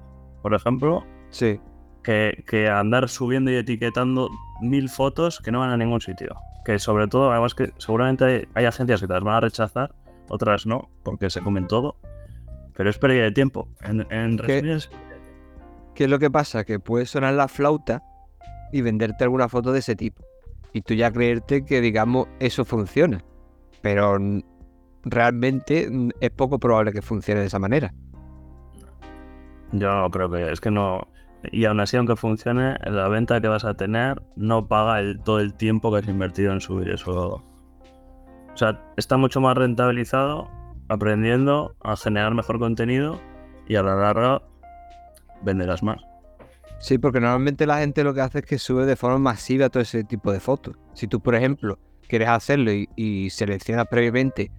por 0.41 0.53
ejemplo, 0.53 1.03
Sí. 1.29 1.59
que, 2.03 2.43
que 2.47 2.69
andar 2.69 3.09
subiendo 3.09 3.49
y 3.51 3.55
etiquetando 3.55 4.29
mil 4.61 4.89
fotos 4.89 5.39
que 5.39 5.51
no 5.51 5.59
van 5.59 5.71
a 5.71 5.77
ningún 5.77 6.01
sitio. 6.01 6.35
Que 6.65 6.77
sobre 6.79 7.07
todo, 7.07 7.31
además 7.31 7.55
que 7.55 7.71
seguramente 7.77 8.23
hay, 8.25 8.47
hay 8.53 8.65
agencias 8.65 9.01
que 9.01 9.07
te 9.07 9.13
las 9.13 9.23
van 9.23 9.35
a 9.35 9.39
rechazar 9.41 9.93
otras 10.29 10.65
no, 10.65 10.89
porque 11.03 11.29
se 11.29 11.41
comen 11.41 11.67
todo. 11.67 11.95
Pero 12.75 12.89
es 12.89 12.97
pérdida 12.97 13.23
de 13.23 13.31
tiempo. 13.31 13.67
En, 13.81 14.05
en 14.11 14.37
¿Qué? 14.37 14.61
resumidas, 14.61 14.89
¿Qué 15.95 16.05
es 16.05 16.09
lo 16.09 16.19
que 16.19 16.31
pasa? 16.31 16.63
Que 16.63 16.79
puede 16.79 17.05
sonar 17.05 17.33
la 17.35 17.47
flauta 17.47 18.03
y 18.71 18.81
venderte 18.81 19.23
alguna 19.23 19.47
foto 19.47 19.71
de 19.71 19.79
ese 19.79 19.95
tipo. 19.95 20.23
Y 20.73 20.81
tú 20.81 20.95
ya 20.95 21.11
creerte 21.11 21.63
que, 21.65 21.81
digamos, 21.81 22.27
eso 22.39 22.65
funciona. 22.65 23.23
Pero 23.81 24.17
realmente 25.03 25.89
es 26.19 26.29
poco 26.31 26.59
probable 26.59 26.91
que 26.93 27.01
funcione 27.01 27.41
de 27.41 27.47
esa 27.47 27.59
manera. 27.59 27.93
yo 29.71 30.09
creo 30.11 30.31
que 30.31 30.51
es 30.51 30.59
que 30.59 30.71
no. 30.71 31.07
Y 31.51 31.65
aún 31.65 31.79
así, 31.81 31.97
aunque 31.97 32.15
funcione, 32.15 32.77
la 32.85 33.09
venta 33.09 33.41
que 33.41 33.49
vas 33.49 33.65
a 33.65 33.73
tener 33.75 34.21
no 34.35 34.67
paga 34.67 34.99
el, 35.01 35.19
todo 35.19 35.41
el 35.41 35.53
tiempo 35.53 35.91
que 35.91 35.99
has 35.99 36.07
invertido 36.07 36.53
en 36.53 36.61
subir 36.61 36.89
eso. 36.89 37.43
O 38.53 38.57
sea, 38.57 38.81
está 38.97 39.17
mucho 39.17 39.41
más 39.41 39.55
rentabilizado 39.57 40.49
aprendiendo 40.93 41.75
a 41.81 41.95
generar 41.95 42.33
mejor 42.33 42.59
contenido 42.59 43.19
y 43.67 43.75
a 43.75 43.83
la 43.83 43.95
larga 43.95 44.41
venderás 45.43 45.83
más. 45.83 46.01
Sí, 46.79 46.97
porque 46.97 47.19
normalmente 47.19 47.65
la 47.65 47.79
gente 47.79 48.03
lo 48.03 48.13
que 48.13 48.21
hace 48.21 48.39
es 48.39 48.45
que 48.45 48.57
sube 48.57 48.85
de 48.85 48.95
forma 48.95 49.17
masiva 49.17 49.69
todo 49.69 49.83
ese 49.83 50.03
tipo 50.03 50.31
de 50.31 50.39
fotos. 50.39 50.75
Si 50.93 51.07
tú, 51.07 51.21
por 51.21 51.35
ejemplo, 51.35 51.79
quieres 52.07 52.29
hacerlo 52.29 52.73
y, 52.73 52.89
y 52.95 53.29
seleccionas 53.29 53.87
previamente 53.87 54.51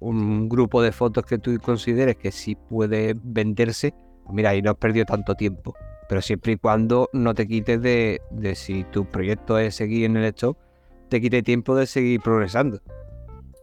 un 0.00 0.48
grupo 0.48 0.82
de 0.82 0.90
fotos 0.92 1.24
que 1.24 1.38
tú 1.38 1.56
consideres 1.62 2.16
que 2.16 2.32
sí 2.32 2.56
puede 2.56 3.14
venderse, 3.22 3.94
mira, 4.30 4.50
ahí 4.50 4.62
no 4.62 4.70
has 4.70 4.76
perdido 4.76 5.04
tanto 5.04 5.34
tiempo. 5.34 5.74
Pero 6.08 6.20
siempre 6.20 6.52
y 6.52 6.56
cuando 6.56 7.08
no 7.12 7.34
te 7.34 7.46
quites 7.46 7.80
de, 7.80 8.20
de 8.30 8.54
si 8.54 8.84
tu 8.84 9.04
proyecto 9.04 9.58
es 9.58 9.74
seguir 9.74 10.06
en 10.06 10.16
el 10.16 10.24
stock, 10.24 10.58
te 11.08 11.20
quite 11.20 11.42
tiempo 11.42 11.76
de 11.76 11.86
seguir 11.86 12.20
progresando. 12.20 12.80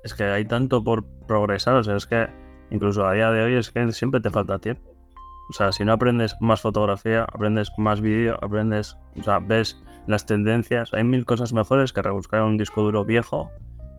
Es 0.03 0.13
que 0.13 0.23
hay 0.23 0.45
tanto 0.45 0.83
por 0.83 1.05
progresar, 1.29 1.75
o 1.75 1.83
sea, 1.83 1.95
es 1.95 2.05
que 2.07 2.27
incluso 2.71 3.05
a 3.07 3.13
día 3.13 3.31
de 3.31 3.43
hoy 3.43 3.53
es 3.53 3.69
que 3.71 3.89
siempre 3.93 4.19
te 4.19 4.29
falta 4.29 4.59
tiempo. 4.59 4.81
O 5.49 5.53
sea, 5.53 5.71
si 5.71 5.85
no 5.85 5.93
aprendes 5.93 6.35
más 6.41 6.61
fotografía, 6.61 7.23
aprendes 7.23 7.71
más 7.77 8.01
vídeo, 8.01 8.37
aprendes, 8.41 8.97
o 9.19 9.23
sea, 9.23 9.39
ves 9.39 9.81
las 10.07 10.25
tendencias, 10.25 10.93
hay 10.93 11.03
mil 11.03 11.23
cosas 11.25 11.53
mejores 11.53 11.93
que 11.93 12.01
rebuscar 12.01 12.41
un 12.43 12.57
disco 12.57 12.81
duro 12.81 13.05
viejo 13.05 13.49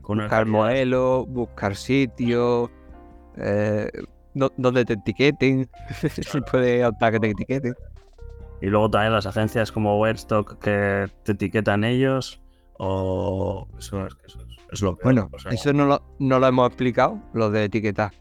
con 0.02 0.18
Buscar 0.18 0.40
calidad- 0.44 0.52
modelos, 0.52 1.26
buscar 1.28 1.74
sitios, 1.76 2.68
eh, 3.36 3.88
no- 4.34 4.52
donde 4.56 4.84
te 4.84 4.94
etiqueten, 4.94 5.68
si 6.32 6.40
puedes 6.42 6.84
optar 6.86 7.12
que 7.12 7.20
te 7.20 7.30
etiqueten. 7.30 7.74
Y 8.62 8.66
luego 8.66 8.90
también 8.90 9.12
las 9.14 9.26
agencias 9.26 9.72
como 9.72 9.98
Webstock 9.98 10.58
que 10.58 11.06
te 11.24 11.32
etiquetan 11.32 11.82
ellos. 11.84 12.40
O 12.82 13.66
eso 13.78 14.06
es, 14.06 14.14
que 14.14 14.26
eso 14.26 14.38
es, 14.40 14.49
es 14.72 14.82
lo 14.82 14.96
peor. 14.96 15.04
Bueno, 15.04 15.28
o 15.32 15.38
sea, 15.38 15.52
eso 15.52 15.72
no 15.72 15.86
lo, 15.86 16.02
no 16.18 16.38
lo 16.38 16.46
hemos 16.46 16.68
explicado, 16.68 17.20
lo 17.32 17.50
de 17.50 17.64
etiquetar. 17.64 18.12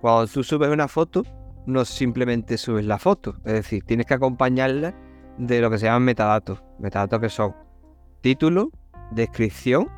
Cuando 0.00 0.26
tú 0.26 0.42
subes 0.44 0.70
una 0.70 0.88
foto, 0.88 1.24
no 1.66 1.84
simplemente 1.84 2.58
subes 2.58 2.84
la 2.84 2.98
foto, 2.98 3.36
es 3.44 3.52
decir, 3.54 3.84
tienes 3.84 4.06
que 4.06 4.14
acompañarla 4.14 4.94
de 5.38 5.60
lo 5.60 5.70
que 5.70 5.78
se 5.78 5.86
llaman 5.86 6.04
metadatos. 6.04 6.62
Metadatos 6.78 7.20
que 7.20 7.28
son 7.28 7.54
título, 8.20 8.70
descripción, 9.10 9.88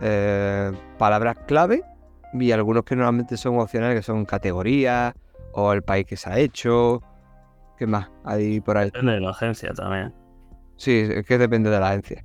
eh, 0.00 0.72
palabras 0.98 1.36
clave 1.46 1.82
y 2.34 2.52
algunos 2.52 2.84
que 2.84 2.94
normalmente 2.94 3.36
son 3.36 3.58
opcionales, 3.58 3.98
que 3.98 4.02
son 4.02 4.24
categorías 4.24 5.14
o 5.52 5.72
el 5.72 5.82
país 5.82 6.06
que 6.06 6.16
se 6.16 6.30
ha 6.30 6.38
hecho. 6.38 7.02
¿Qué 7.76 7.86
más? 7.86 8.10
Hay 8.24 8.60
por 8.60 8.76
ahí. 8.76 8.86
depende 8.86 9.12
de 9.12 9.20
la 9.20 9.30
agencia 9.30 9.72
también. 9.72 10.14
Sí, 10.76 11.08
es 11.08 11.26
que 11.26 11.38
depende 11.38 11.70
de 11.70 11.80
la 11.80 11.90
agencia. 11.90 12.24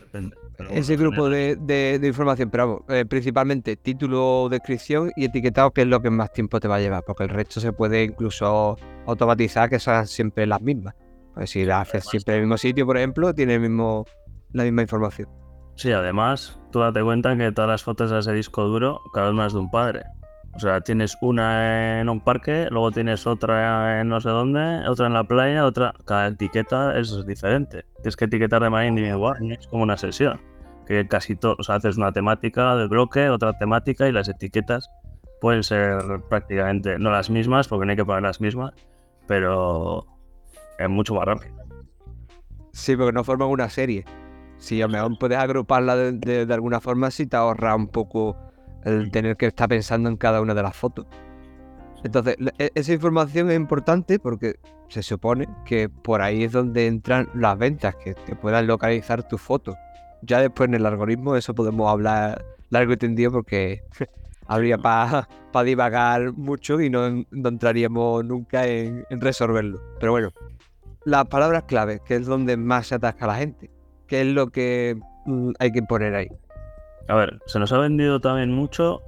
Depende. 0.00 0.36
Pero 0.56 0.70
Ese 0.70 0.96
grupo 0.96 1.28
de, 1.28 1.56
de- 1.56 1.98
de 1.98 2.08
información, 2.08 2.50
pero 2.50 2.66
vamos, 2.66 2.82
eh, 2.88 3.04
principalmente 3.04 3.76
título, 3.76 4.48
descripción 4.50 5.12
y 5.16 5.26
etiquetado, 5.26 5.70
que 5.70 5.82
es 5.82 5.86
lo 5.86 6.00
que 6.00 6.10
más 6.10 6.32
tiempo 6.32 6.58
te 6.60 6.68
va 6.68 6.76
a 6.76 6.80
llevar, 6.80 7.02
porque 7.06 7.24
el 7.24 7.28
resto 7.30 7.60
se 7.60 7.72
puede 7.72 8.04
incluso 8.04 8.76
automatizar, 9.06 9.68
que 9.68 9.78
sean 9.78 10.06
siempre 10.06 10.46
las 10.46 10.60
mismas. 10.62 10.94
Pues 11.34 11.50
si 11.50 11.64
la 11.64 11.82
haces 11.82 12.04
siempre 12.06 12.34
en 12.34 12.40
el 12.40 12.46
mismo 12.46 12.56
sitio, 12.58 12.86
por 12.86 12.96
ejemplo, 12.96 13.34
tiene 13.34 13.54
el 13.56 13.60
mismo, 13.60 14.06
la 14.52 14.64
misma 14.64 14.82
información. 14.82 15.28
Sí, 15.74 15.92
además, 15.92 16.58
tú 16.72 16.78
date 16.80 17.02
cuenta 17.02 17.36
que 17.36 17.52
todas 17.52 17.68
las 17.68 17.82
fotos 17.82 18.10
de 18.10 18.18
ese 18.20 18.32
disco 18.32 18.64
duro, 18.64 19.00
cada 19.12 19.30
una 19.30 19.46
es 19.46 19.52
de 19.52 19.58
un 19.58 19.70
padre. 19.70 20.04
O 20.56 20.58
sea, 20.58 20.80
tienes 20.80 21.16
una 21.20 22.00
en 22.00 22.08
un 22.08 22.20
parque, 22.20 22.66
luego 22.70 22.90
tienes 22.90 23.26
otra 23.26 24.00
en 24.00 24.08
no 24.08 24.20
sé 24.22 24.30
dónde, 24.30 24.88
otra 24.88 25.06
en 25.06 25.12
la 25.12 25.24
playa, 25.24 25.66
otra. 25.66 25.92
Cada 26.06 26.28
etiqueta 26.28 26.98
es 26.98 27.26
diferente. 27.26 27.84
Tienes 27.96 28.16
que 28.16 28.24
etiquetar 28.24 28.62
de 28.62 28.70
manera 28.70 28.88
individual, 28.88 29.36
es 29.52 29.66
como 29.66 29.82
una 29.82 29.98
sesión. 29.98 30.40
Que 30.86 31.06
casi 31.06 31.36
todo, 31.36 31.56
o 31.58 31.62
sea, 31.62 31.74
haces 31.74 31.98
una 31.98 32.10
temática 32.12 32.74
del 32.76 32.88
bloque, 32.88 33.28
otra 33.28 33.52
temática 33.58 34.08
y 34.08 34.12
las 34.12 34.28
etiquetas 34.28 34.88
pueden 35.42 35.62
ser 35.62 35.98
prácticamente, 36.30 36.98
no 36.98 37.10
las 37.10 37.28
mismas, 37.28 37.68
porque 37.68 37.84
no 37.84 37.90
hay 37.90 37.96
que 37.96 38.04
poner 38.06 38.22
las 38.22 38.40
mismas, 38.40 38.72
pero 39.26 40.06
es 40.78 40.88
mucho 40.88 41.14
más 41.14 41.26
rápido. 41.26 41.54
Sí, 42.72 42.96
porque 42.96 43.12
no 43.12 43.24
forman 43.24 43.48
una 43.48 43.68
serie. 43.68 44.04
Si 44.56 44.80
a 44.80 44.86
lo 44.86 44.92
mejor 44.92 45.18
puedes 45.18 45.36
agruparla 45.38 45.96
de, 45.96 46.12
de- 46.12 46.46
de 46.46 46.54
alguna 46.54 46.80
forma, 46.80 47.10
si 47.10 47.26
te 47.26 47.36
ahorra 47.36 47.74
un 47.76 47.88
poco 47.88 48.36
el 48.86 49.10
tener 49.10 49.36
que 49.36 49.46
estar 49.46 49.68
pensando 49.68 50.08
en 50.08 50.16
cada 50.16 50.40
una 50.40 50.54
de 50.54 50.62
las 50.62 50.76
fotos. 50.76 51.06
Entonces, 52.04 52.36
e- 52.58 52.70
esa 52.74 52.92
información 52.92 53.50
es 53.50 53.56
importante 53.56 54.18
porque 54.18 54.56
se 54.88 55.02
supone 55.02 55.48
que 55.64 55.88
por 55.88 56.22
ahí 56.22 56.44
es 56.44 56.52
donde 56.52 56.86
entran 56.86 57.28
las 57.34 57.58
ventas, 57.58 57.96
que 57.96 58.14
te 58.14 58.36
puedan 58.36 58.66
localizar 58.66 59.26
tus 59.26 59.40
fotos. 59.40 59.74
Ya 60.22 60.40
después 60.40 60.68
en 60.68 60.74
el 60.74 60.86
algoritmo 60.86 61.36
eso 61.36 61.54
podemos 61.54 61.90
hablar 61.90 62.44
largo 62.70 62.92
y 62.92 62.96
tendido 62.96 63.32
porque 63.32 63.82
habría 64.46 64.78
para 64.78 65.26
divagar 65.64 66.32
mucho 66.32 66.80
y 66.80 66.88
no, 66.88 67.10
no 67.30 67.48
entraríamos 67.48 68.24
nunca 68.24 68.66
en, 68.66 69.04
en 69.10 69.20
resolverlo. 69.20 69.80
Pero 69.98 70.12
bueno, 70.12 70.30
las 71.04 71.26
palabras 71.26 71.64
clave, 71.64 72.00
que 72.04 72.14
es 72.16 72.26
donde 72.26 72.56
más 72.56 72.88
se 72.88 72.94
atasca 72.94 73.26
la 73.26 73.36
gente, 73.36 73.70
que 74.06 74.20
es 74.20 74.26
lo 74.28 74.48
que 74.48 74.96
mm, 75.24 75.50
hay 75.58 75.72
que 75.72 75.82
poner 75.82 76.14
ahí. 76.14 76.28
A 77.08 77.14
ver, 77.14 77.38
se 77.46 77.58
nos 77.58 77.72
ha 77.72 77.78
vendido 77.78 78.20
también 78.20 78.52
mucho 78.52 79.00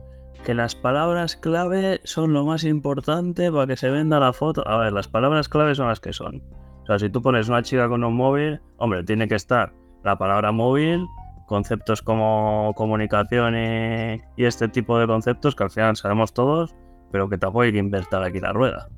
que 0.45 0.55
las 0.55 0.75
palabras 0.77 1.37
clave 1.37 2.01
son 2.05 2.33
lo 2.33 2.45
más 2.45 2.65
importante 2.65 3.51
para 3.51 3.67
que 3.67 3.77
se 3.77 3.91
venda 3.91 4.21
la 4.21 4.33
foto. 4.33 4.67
A 4.69 4.79
ver, 4.79 4.93
las 4.93 5.09
palabras 5.09 5.49
clave 5.49 5.75
son 5.75 5.89
las 5.89 6.01
que 6.01 6.13
son. 6.13 6.43
O 6.83 6.87
sea, 6.87 6.99
si 6.99 7.11
tú 7.11 7.21
pones 7.21 7.49
una 7.49 7.63
chica 7.63 7.89
con 7.89 8.05
un 8.05 8.15
móvil, 8.15 8.61
hombre, 8.77 9.03
tiene 9.05 9.27
que 9.29 9.35
estar 9.35 9.73
la 10.05 10.17
palabra 10.17 10.53
móvil, 10.53 11.05
conceptos 11.47 12.03
como 12.03 12.73
comunicación 12.77 13.57
y, 13.57 14.21
y 14.37 14.45
este 14.45 14.69
tipo 14.69 14.99
de 14.99 15.07
conceptos 15.07 15.55
que 15.57 15.65
al 15.65 15.71
final 15.71 15.97
sabemos 15.97 16.33
todos, 16.33 16.75
pero 17.11 17.29
que 17.29 17.37
tampoco 17.37 17.63
hay 17.63 17.73
que 17.73 17.79
inventar 17.79 18.23
aquí 18.23 18.39
la 18.39 18.53
rueda. 18.53 18.89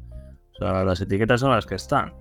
O 0.52 0.56
sea, 0.58 0.84
las 0.84 1.00
etiquetas 1.00 1.40
son 1.40 1.52
las 1.52 1.64
que 1.64 1.76
están. 1.76 2.12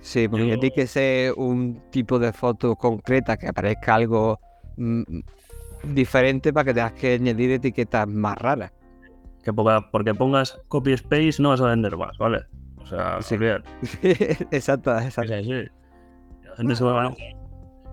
Sí, 0.00 0.28
porque 0.28 0.48
Yo- 0.48 0.58
tiene 0.58 0.74
que 0.74 0.86
ser 0.86 1.34
un 1.36 1.82
tipo 1.90 2.18
de 2.18 2.32
foto 2.32 2.74
concreta, 2.74 3.36
que 3.36 3.48
aparezca 3.48 3.96
algo 3.96 4.40
mm, 4.78 5.02
diferente 5.84 6.52
para 6.52 6.64
que 6.64 6.74
tengas 6.74 6.92
que 6.92 7.14
añadir 7.14 7.50
etiquetas 7.52 8.06
más 8.08 8.36
raras. 8.38 8.72
Que 9.42 9.52
poca- 9.52 9.88
porque 9.90 10.14
pongas 10.14 10.60
copy 10.68 10.92
space 10.92 11.36
no 11.40 11.50
vas 11.50 11.60
a 11.60 11.66
vender 11.68 11.96
más, 11.96 12.16
¿vale? 12.18 12.40
O 12.76 12.86
sea, 12.86 13.20
Sí. 13.22 13.34
olvidar. 13.36 13.62
exacto, 14.50 14.96
exacto. 14.98 15.34
Es 15.34 15.46
así. 15.46 15.68
La 16.44 16.56
gente 16.56 16.76
se 16.76 16.84
va 16.84 17.06
a- 17.06 17.14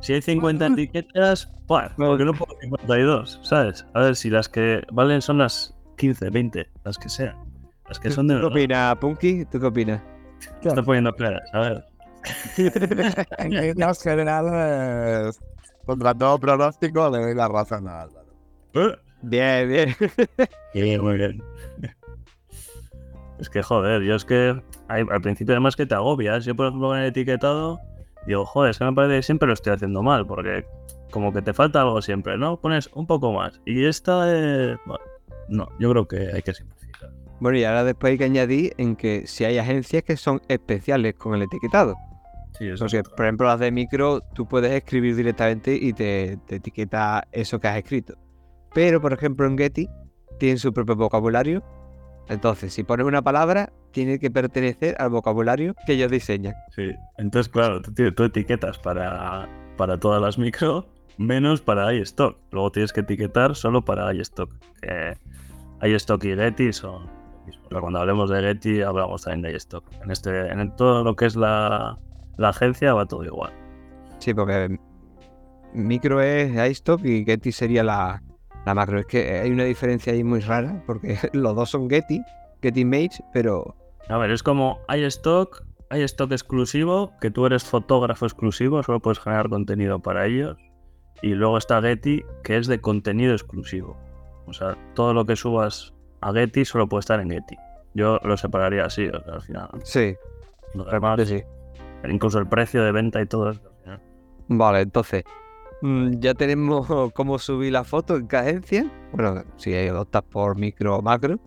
Si 0.01 0.13
hay 0.13 0.21
50 0.21 0.67
etiquetas, 0.73 1.51
pues, 1.67 1.89
¿por 1.93 2.17
qué 2.17 2.25
no 2.25 2.33
pongo 2.33 2.55
52? 2.61 3.39
¿Sabes? 3.43 3.85
A 3.93 4.01
ver 4.01 4.15
si 4.15 4.29
las 4.29 4.49
que 4.49 4.81
valen 4.91 5.21
son 5.21 5.37
las 5.39 5.73
15, 5.97 6.29
20, 6.29 6.67
las 6.83 6.97
que 6.97 7.09
sean. 7.09 7.35
Las 7.87 7.99
que 7.99 8.09
son 8.11 8.27
de 8.27 8.35
¿Tú 8.35 8.41
qué 8.41 8.45
opinas, 8.47 8.95
Punky? 8.97 9.45
¿Tú 9.45 9.59
qué 9.59 9.65
opinas? 9.67 10.01
Poniendo 10.85 11.13
claras. 11.13 11.41
A 11.53 11.59
ver. 11.61 11.85
En 13.37 13.51
líneas 13.51 14.03
generales, 14.03 15.39
contra 15.87 16.13
todo 16.13 16.37
pronóstico, 16.37 17.09
le 17.09 17.17
doy 17.19 17.33
la 17.33 17.47
razón 17.47 17.87
a 17.87 18.01
Álvaro. 18.01 18.27
¿Eh? 18.75 18.95
Bien, 19.23 19.67
bien. 19.67 19.95
Bien, 20.75 21.01
muy 21.01 21.17
bien. 21.17 21.41
Es 23.39 23.49
que, 23.49 23.61
joder, 23.63 24.01
yo 24.03 24.15
es 24.15 24.25
que 24.25 24.61
hay- 24.87 25.05
al 25.09 25.21
principio 25.21 25.53
además 25.53 25.75
que 25.75 25.85
te 25.85 25.95
agobias. 25.95 26.45
Yo, 26.45 26.55
por 26.55 26.67
ejemplo, 26.67 26.89
con 26.89 26.97
el 26.97 27.05
etiquetado, 27.05 27.79
digo, 28.25 28.45
joder, 28.45 28.71
es 28.71 28.77
que 28.79 28.85
me 28.85 28.93
parece 28.93 29.15
que 29.17 29.23
siempre 29.23 29.47
lo 29.47 29.53
estoy 29.53 29.73
haciendo 29.73 30.01
mal, 30.03 30.25
porque 30.27 30.65
como 31.11 31.31
que 31.33 31.41
te 31.41 31.53
falta 31.53 31.81
algo 31.81 32.01
siempre, 32.01 32.37
¿no? 32.37 32.57
Pones 32.59 32.89
un 32.93 33.07
poco 33.07 33.31
más. 33.31 33.59
Y 33.65 33.85
esta, 33.85 34.23
eh, 34.27 34.77
bueno, 34.85 35.03
no, 35.49 35.69
yo 35.79 35.89
creo 35.91 36.07
que 36.07 36.31
hay 36.33 36.41
que 36.41 36.53
simplificar. 36.53 37.11
Bueno, 37.39 37.57
y 37.59 37.63
ahora 37.63 37.83
después 37.83 38.11
hay 38.11 38.17
que 38.17 38.23
añadir 38.25 38.73
en 38.77 38.95
que 38.95 39.27
si 39.27 39.45
hay 39.45 39.57
agencias 39.59 40.03
que 40.03 40.17
son 40.17 40.41
especiales 40.47 41.13
con 41.15 41.35
el 41.35 41.43
etiquetado. 41.43 41.95
Sí, 42.57 42.67
eso 42.67 42.85
es 42.85 42.93
Porque, 42.93 43.03
por 43.15 43.25
ejemplo, 43.25 43.47
las 43.47 43.59
de 43.59 43.71
micro, 43.71 44.21
tú 44.33 44.47
puedes 44.47 44.71
escribir 44.71 45.15
directamente 45.15 45.75
y 45.75 45.93
te, 45.93 46.37
te 46.47 46.55
etiqueta 46.55 47.27
eso 47.31 47.59
que 47.59 47.67
has 47.67 47.77
escrito. 47.77 48.15
Pero, 48.73 49.01
por 49.01 49.13
ejemplo, 49.13 49.45
en 49.45 49.57
Getty 49.57 49.87
tienen 50.39 50.57
su 50.57 50.73
propio 50.73 50.95
vocabulario. 50.95 51.63
Entonces, 52.29 52.73
si 52.73 52.83
pones 52.83 53.05
una 53.05 53.21
palabra, 53.21 53.71
tiene 53.91 54.19
que 54.19 54.29
pertenecer 54.29 54.95
al 54.99 55.09
vocabulario 55.09 55.75
que 55.85 55.93
ellos 55.93 56.11
diseñan. 56.11 56.53
Sí, 56.75 56.91
entonces, 57.17 57.51
claro, 57.51 57.81
tú, 57.81 58.23
etiquetas 58.23 58.77
para, 58.79 59.47
para 59.77 59.99
todas 59.99 60.21
las 60.21 60.37
micro 60.37 60.87
menos 61.17 61.61
para 61.61 61.93
iStock. 61.93 62.37
Luego 62.51 62.71
tienes 62.71 62.93
que 62.93 63.01
etiquetar 63.01 63.55
solo 63.55 63.83
para 63.83 64.13
iStock. 64.13 64.53
Que 64.81 65.17
iStock 65.81 66.23
y 66.25 66.35
Getty 66.35 66.73
son. 66.73 67.09
Pero 67.69 67.81
cuando 67.81 67.99
hablemos 67.99 68.29
de 68.29 68.41
Getty 68.41 68.81
hablamos 68.81 69.23
también 69.23 69.41
de 69.43 69.57
iStock. 69.57 69.85
En, 70.03 70.11
este, 70.11 70.47
en 70.47 70.75
todo 70.75 71.03
lo 71.03 71.15
que 71.15 71.25
es 71.25 71.35
la, 71.35 71.97
la 72.37 72.49
agencia 72.49 72.93
va 72.93 73.05
todo 73.05 73.23
igual. 73.23 73.51
Sí, 74.19 74.33
porque 74.33 74.79
micro 75.73 76.21
es 76.21 76.71
iStock 76.71 77.03
y 77.05 77.25
Getty 77.25 77.51
sería 77.51 77.83
la, 77.83 78.21
la 78.65 78.73
macro. 78.73 78.99
Es 78.99 79.05
que 79.05 79.39
hay 79.39 79.51
una 79.51 79.63
diferencia 79.63 80.13
ahí 80.13 80.23
muy 80.23 80.39
rara, 80.39 80.83
porque 80.85 81.17
los 81.33 81.55
dos 81.55 81.69
son 81.69 81.89
Getty, 81.89 82.21
Getty 82.61 82.85
Mates, 82.85 83.23
pero 83.33 83.75
A 84.09 84.17
ver, 84.17 84.31
es 84.31 84.43
como 84.43 84.79
hay 84.87 85.03
stock, 85.05 85.63
hay 85.89 86.01
stock 86.03 86.31
exclusivo, 86.31 87.11
que 87.21 87.31
tú 87.31 87.45
eres 87.45 87.63
fotógrafo 87.63 88.25
exclusivo, 88.25 88.81
solo 88.83 88.99
puedes 88.99 89.19
generar 89.19 89.49
contenido 89.49 89.99
para 89.99 90.25
ellos. 90.25 90.57
Y 91.21 91.29
luego 91.29 91.57
está 91.57 91.81
Getty, 91.81 92.23
que 92.43 92.57
es 92.57 92.67
de 92.67 92.79
contenido 92.79 93.33
exclusivo. 93.33 93.97
O 94.45 94.53
sea, 94.53 94.77
todo 94.93 95.13
lo 95.13 95.25
que 95.25 95.35
subas 95.35 95.93
a 96.21 96.31
Getty 96.31 96.63
solo 96.63 96.87
puede 96.87 96.99
estar 97.01 97.19
en 97.19 97.31
Getty. 97.31 97.55
Yo 97.95 98.19
lo 98.23 98.37
separaría 98.37 98.85
así, 98.85 99.07
o 99.07 99.23
sea, 99.23 99.33
al 99.33 99.41
final. 99.41 99.69
sí, 99.83 100.15
Lo 100.75 100.85
demás, 100.85 101.27
sí. 101.27 101.43
Incluso 102.09 102.39
el 102.39 102.47
precio 102.47 102.83
de 102.83 102.91
venta 102.91 103.21
y 103.21 103.25
todo 103.25 103.51
eso. 103.51 103.61
Vale, 104.49 104.81
entonces, 104.81 105.23
mm, 105.81 106.19
ya 106.19 106.33
tenemos 106.33 106.87
cómo 107.13 107.37
subir 107.39 107.73
la 107.73 107.83
foto 107.83 108.15
en 108.15 108.27
cada 108.27 108.43
agencia. 108.43 108.89
Bueno, 109.11 109.43
si 109.57 109.73
hay 109.73 109.89
optas 109.89 110.23
por 110.23 110.57
micro 110.57 110.97
o 110.97 111.01
macro. 111.01 111.39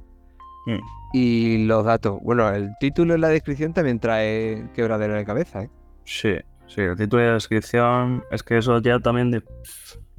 Mm. 0.67 0.79
Y 1.13 1.65
los 1.67 1.85
datos. 1.85 2.19
Bueno, 2.23 2.49
el 2.51 2.71
título 2.79 3.15
en 3.15 3.23
la 3.23 3.29
descripción 3.29 3.73
también 3.73 3.99
trae 3.99 4.69
quebradero 4.75 5.15
de 5.15 5.25
cabeza, 5.25 5.63
¿eh? 5.65 5.71
Sí, 6.05 6.35
sí, 6.69 6.83
el 6.83 6.97
título 6.97 7.23
y 7.23 7.27
la 7.27 7.33
descripción 7.35 8.23
es 8.31 8.43
que 8.43 8.59
eso 8.59 8.81
ya 8.81 8.99
también 9.01 9.31
de... 9.31 9.43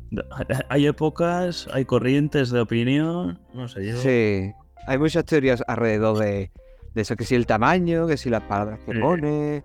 de- 0.09 0.23
hay 0.69 0.87
épocas, 0.87 1.69
hay 1.73 1.85
corrientes 1.85 2.49
de 2.51 2.59
opinión, 2.59 3.39
no 3.53 3.67
sé, 3.69 3.85
yo... 3.85 3.95
Sí. 3.97 4.51
Hay 4.87 4.97
muchas 4.97 5.23
teorías 5.25 5.63
alrededor 5.67 6.17
de, 6.17 6.51
de 6.93 7.01
eso, 7.01 7.15
que 7.15 7.23
si 7.23 7.35
el 7.35 7.45
tamaño, 7.45 8.07
que 8.07 8.17
si 8.17 8.29
las 8.29 8.41
palabras 8.41 8.79
que 8.85 8.93
Sí. 8.93 8.99
pone. 8.99 9.63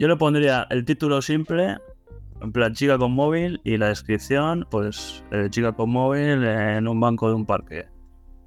Yo 0.00 0.08
le 0.08 0.16
pondría 0.16 0.66
el 0.70 0.86
título 0.86 1.20
simple, 1.20 1.76
en 2.40 2.52
plan 2.52 2.72
chica 2.72 2.96
con 2.96 3.12
móvil, 3.12 3.60
y 3.64 3.76
la 3.76 3.88
descripción, 3.88 4.66
pues 4.70 5.22
eh, 5.30 5.48
chica 5.50 5.72
con 5.72 5.90
móvil 5.90 6.42
en 6.42 6.88
un 6.88 6.98
banco 6.98 7.28
de 7.28 7.34
un 7.34 7.44
parque. 7.44 7.86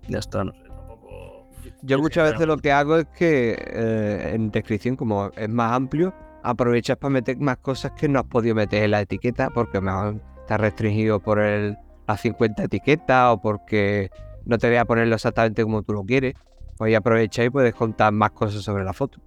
Ya 0.07 0.17
está, 0.17 0.43
no 0.43 0.51
sé, 0.51 0.63
tampoco... 0.63 1.47
Yo 1.83 1.99
muchas 1.99 2.31
veces 2.31 2.47
lo 2.47 2.57
que 2.57 2.71
hago 2.71 2.97
es 2.97 3.05
que 3.15 3.51
eh, 3.51 4.31
en 4.33 4.49
descripción, 4.49 4.95
como 4.95 5.29
es 5.37 5.47
más 5.47 5.73
amplio, 5.73 6.11
aprovechas 6.41 6.97
para 6.97 7.11
meter 7.11 7.37
más 7.37 7.57
cosas 7.57 7.91
que 7.91 8.09
no 8.09 8.17
has 8.17 8.25
podido 8.25 8.55
meter 8.55 8.85
en 8.85 8.89
la 8.89 9.01
etiqueta 9.01 9.51
porque 9.51 9.79
mejor 9.79 10.23
está 10.39 10.57
restringido 10.57 11.19
por 11.19 11.37
el, 11.39 11.77
las 12.07 12.19
50 12.19 12.63
etiquetas 12.63 13.31
o 13.31 13.39
porque 13.39 14.09
no 14.45 14.57
te 14.57 14.69
voy 14.69 14.77
a 14.77 14.85
ponerlo 14.85 15.13
exactamente 15.13 15.61
como 15.61 15.83
tú 15.83 15.93
lo 15.93 16.03
quieres. 16.03 16.33
Pues 16.79 16.87
ahí 16.87 16.95
aprovechas 16.95 17.45
y 17.45 17.51
puedes 17.51 17.75
contar 17.75 18.11
más 18.11 18.31
cosas 18.31 18.63
sobre 18.63 18.83
la 18.83 18.93
foto. 18.93 19.21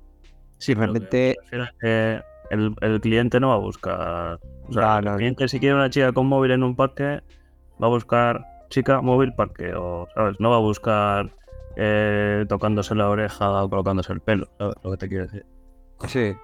Sí, 0.59 0.75
realmente- 0.75 1.37
que 1.81 2.23
el, 2.51 2.75
el 2.81 3.01
cliente 3.01 3.41
no 3.41 3.49
va 3.49 3.55
a 3.55 3.59
buscar... 3.59 4.39
O 4.69 4.73
sea, 4.73 5.01
no. 5.01 5.13
el 5.13 5.17
cliente 5.19 5.49
si 5.49 5.61
quiere 5.61 5.75
una 5.75 5.91
chica 5.91 6.13
con 6.13 6.27
móvil 6.27 6.51
en 6.53 6.63
un 6.63 6.75
parque, 6.75 7.21
va 7.83 7.87
a 7.87 7.91
buscar 7.91 8.45
chica, 8.69 9.01
móvil, 9.01 9.33
parque, 9.35 9.73
o, 9.75 10.09
¿sabes? 10.15 10.41
No 10.41 10.51
va 10.51 10.57
a 10.57 10.61
buscar 10.61 11.31
eh, 11.77 12.45
tocándose 12.49 12.95
la 12.95 13.09
oreja 13.09 13.63
o 13.63 13.71
colocándose 13.71 14.13
el 14.13 14.21
pelo, 14.21 14.49
¿sabes? 14.59 14.75
Lo 14.83 14.91
que 14.93 14.97
te 14.97 15.09
quiero 15.09 15.25
decir. 15.25 15.47
Sí. 16.09 16.35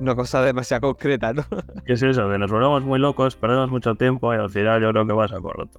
Una 0.00 0.14
cosa 0.14 0.42
demasiado 0.42 0.80
concreta, 0.82 1.32
¿no? 1.32 1.44
¿Qué 1.86 1.92
es 1.94 2.02
eso? 2.02 2.30
Que 2.30 2.38
nos 2.38 2.50
volvemos 2.50 2.82
muy 2.84 2.98
locos, 2.98 3.36
perdemos 3.36 3.70
mucho 3.70 3.94
tiempo 3.94 4.32
y 4.34 4.36
al 4.36 4.50
final 4.50 4.80
yo 4.82 4.90
creo 4.90 5.06
que 5.06 5.12
vas 5.12 5.32
a 5.32 5.40
corto. 5.40 5.78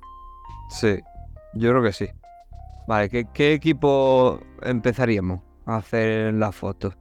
Sí. 0.70 1.00
Yo 1.54 1.72
creo 1.72 1.84
que 1.84 1.94
sí. 1.94 2.08
Vale, 2.88 3.10
¿qué, 3.10 3.26
qué 3.34 3.54
equipo 3.54 4.40
empezaríamos 4.62 5.42
a 5.66 5.78
hacer 5.78 6.34
las 6.34 6.56
fotos? 6.56 6.96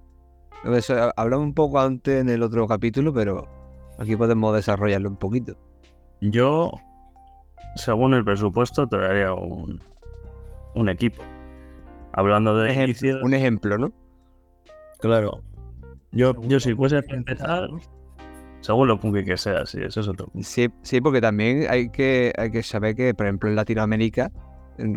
Eso, 0.75 1.13
hablamos 1.17 1.47
un 1.47 1.55
poco 1.55 1.79
antes 1.81 2.21
en 2.21 2.29
el 2.29 2.43
otro 2.43 2.67
capítulo, 2.67 3.13
pero 3.13 3.47
aquí 3.99 4.17
podemos 4.17 4.55
desarrollarlo 4.55 5.09
un 5.09 5.17
poquito. 5.17 5.57
Yo, 6.21 6.73
según 7.77 8.15
el 8.15 8.25
presupuesto, 8.25 8.87
te 8.89 8.97
daría 8.97 9.33
un, 9.35 9.81
un 10.75 10.89
equipo. 10.89 11.23
Hablando 12.13 12.57
de 12.57 12.71
Ejem- 12.73 12.85
inicios, 12.85 13.23
un 13.23 13.35
ejemplo, 13.35 13.79
¿no? 13.79 13.93
claro. 14.99 15.43
Yo, 16.13 16.33
yo 16.43 16.59
si 16.61 16.75
fuese 16.75 16.97
a 16.97 17.03
empezar, 17.11 17.69
según 18.61 18.89
lo 18.89 18.99
punky 18.99 19.23
que 19.25 19.37
sea, 19.37 19.67
sí, 19.67 19.83
eso 19.83 20.01
es 20.01 20.09
otro. 20.09 20.29
Sí, 20.41 20.69
sí, 20.81 21.01
porque 21.03 21.21
también 21.21 21.67
hay 21.69 21.91
que, 21.91 22.33
hay 22.39 22.51
que 22.51 22.63
saber 22.63 22.95
que, 22.97 23.13
por 23.13 23.27
ejemplo, 23.27 23.51
en 23.51 23.57
Latinoamérica, 23.57 24.31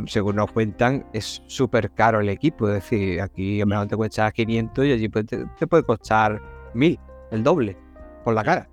según 0.08 0.36
nos 0.36 0.52
cuentan, 0.52 1.06
es 1.14 1.42
súper 1.48 1.92
caro 1.92 2.20
el 2.20 2.30
equipo. 2.30 2.68
Es 2.68 2.76
decir, 2.76 3.22
aquí 3.22 3.62
a 3.62 3.66
lo 3.66 3.70
mejor 3.70 3.88
te 3.88 3.96
cuesta 3.96 4.32
500 4.32 4.86
y 4.86 4.92
allí 4.92 5.10
pues, 5.10 5.26
te, 5.26 5.46
te 5.58 5.68
puede 5.68 5.84
costar 5.84 6.42
1000, 6.74 7.00
el 7.32 7.44
doble, 7.44 7.78
por 8.24 8.34
la 8.34 8.44
cara. 8.44 8.70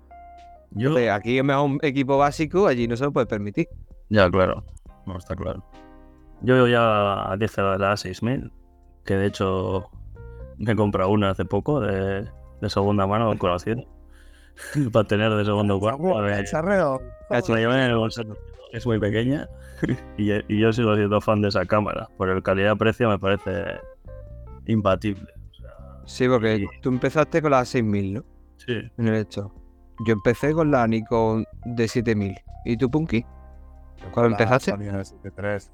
Yo, 0.71 0.89
Entonces, 0.89 1.11
aquí 1.11 1.37
a 1.37 1.41
lo 1.41 1.45
mejor 1.45 1.65
un 1.65 1.79
equipo 1.81 2.17
básico, 2.17 2.67
allí 2.67 2.87
no 2.87 2.97
se 2.97 3.05
lo 3.05 3.11
puede 3.11 3.25
permitir. 3.25 3.67
ya, 4.09 4.29
claro, 4.29 4.63
no 5.05 5.17
está 5.17 5.35
claro. 5.35 5.63
Yo 6.41 6.67
ya 6.67 7.35
dije 7.37 7.61
la 7.61 7.73
de 7.73 7.79
la 7.79 7.97
6000, 7.97 8.51
que 9.05 9.15
de 9.15 9.25
hecho 9.27 9.89
me 10.57 10.73
he 10.73 10.75
comprado 10.75 11.09
una 11.09 11.31
hace 11.31 11.45
poco 11.45 11.79
de, 11.79 12.27
de 12.61 12.69
segunda 12.69 13.07
mano 13.07 13.27
con 13.27 13.37
conocido. 13.37 13.83
para 14.91 15.07
tener 15.07 15.31
de 15.33 15.45
segundo 15.45 15.79
cuarto. 15.79 16.03
Me 17.29 17.39
la 17.41 17.55
llevé 17.59 17.73
en 17.75 17.91
el 17.91 17.97
bolsillo. 17.97 18.37
Es 18.73 18.85
muy 18.85 18.99
pequeña 18.99 19.47
y, 20.17 20.31
y 20.53 20.59
yo 20.59 20.73
sigo 20.73 20.95
siendo 20.95 21.21
fan 21.21 21.41
de 21.41 21.49
esa 21.49 21.65
cámara. 21.65 22.07
Por 22.17 22.29
el 22.29 22.43
calidad-precio 22.43 23.09
me 23.09 23.17
parece 23.19 23.79
imbatible. 24.65 25.23
O 25.23 25.53
sea, 25.55 26.01
Sí, 26.05 26.27
porque 26.27 26.65
tú 26.81 26.89
empezaste 26.89 27.41
con 27.41 27.51
la 27.51 27.63
6000, 27.65 28.13
¿no? 28.15 28.23
sí. 28.57 28.73
En 28.97 29.07
el 29.07 29.15
hecho. 29.15 29.53
Yo 30.05 30.13
empecé 30.13 30.53
con 30.53 30.69
la 30.71 30.85
Nikon 30.87 31.45
de 31.65 31.87
7000. 31.87 32.35
¿Y 32.65 32.77
tú, 32.77 32.89
Punky? 32.91 33.25
¿Cuándo 34.11 34.31
empezaste? 34.33 34.71
Sony 34.71 34.77
A73. 34.91 35.69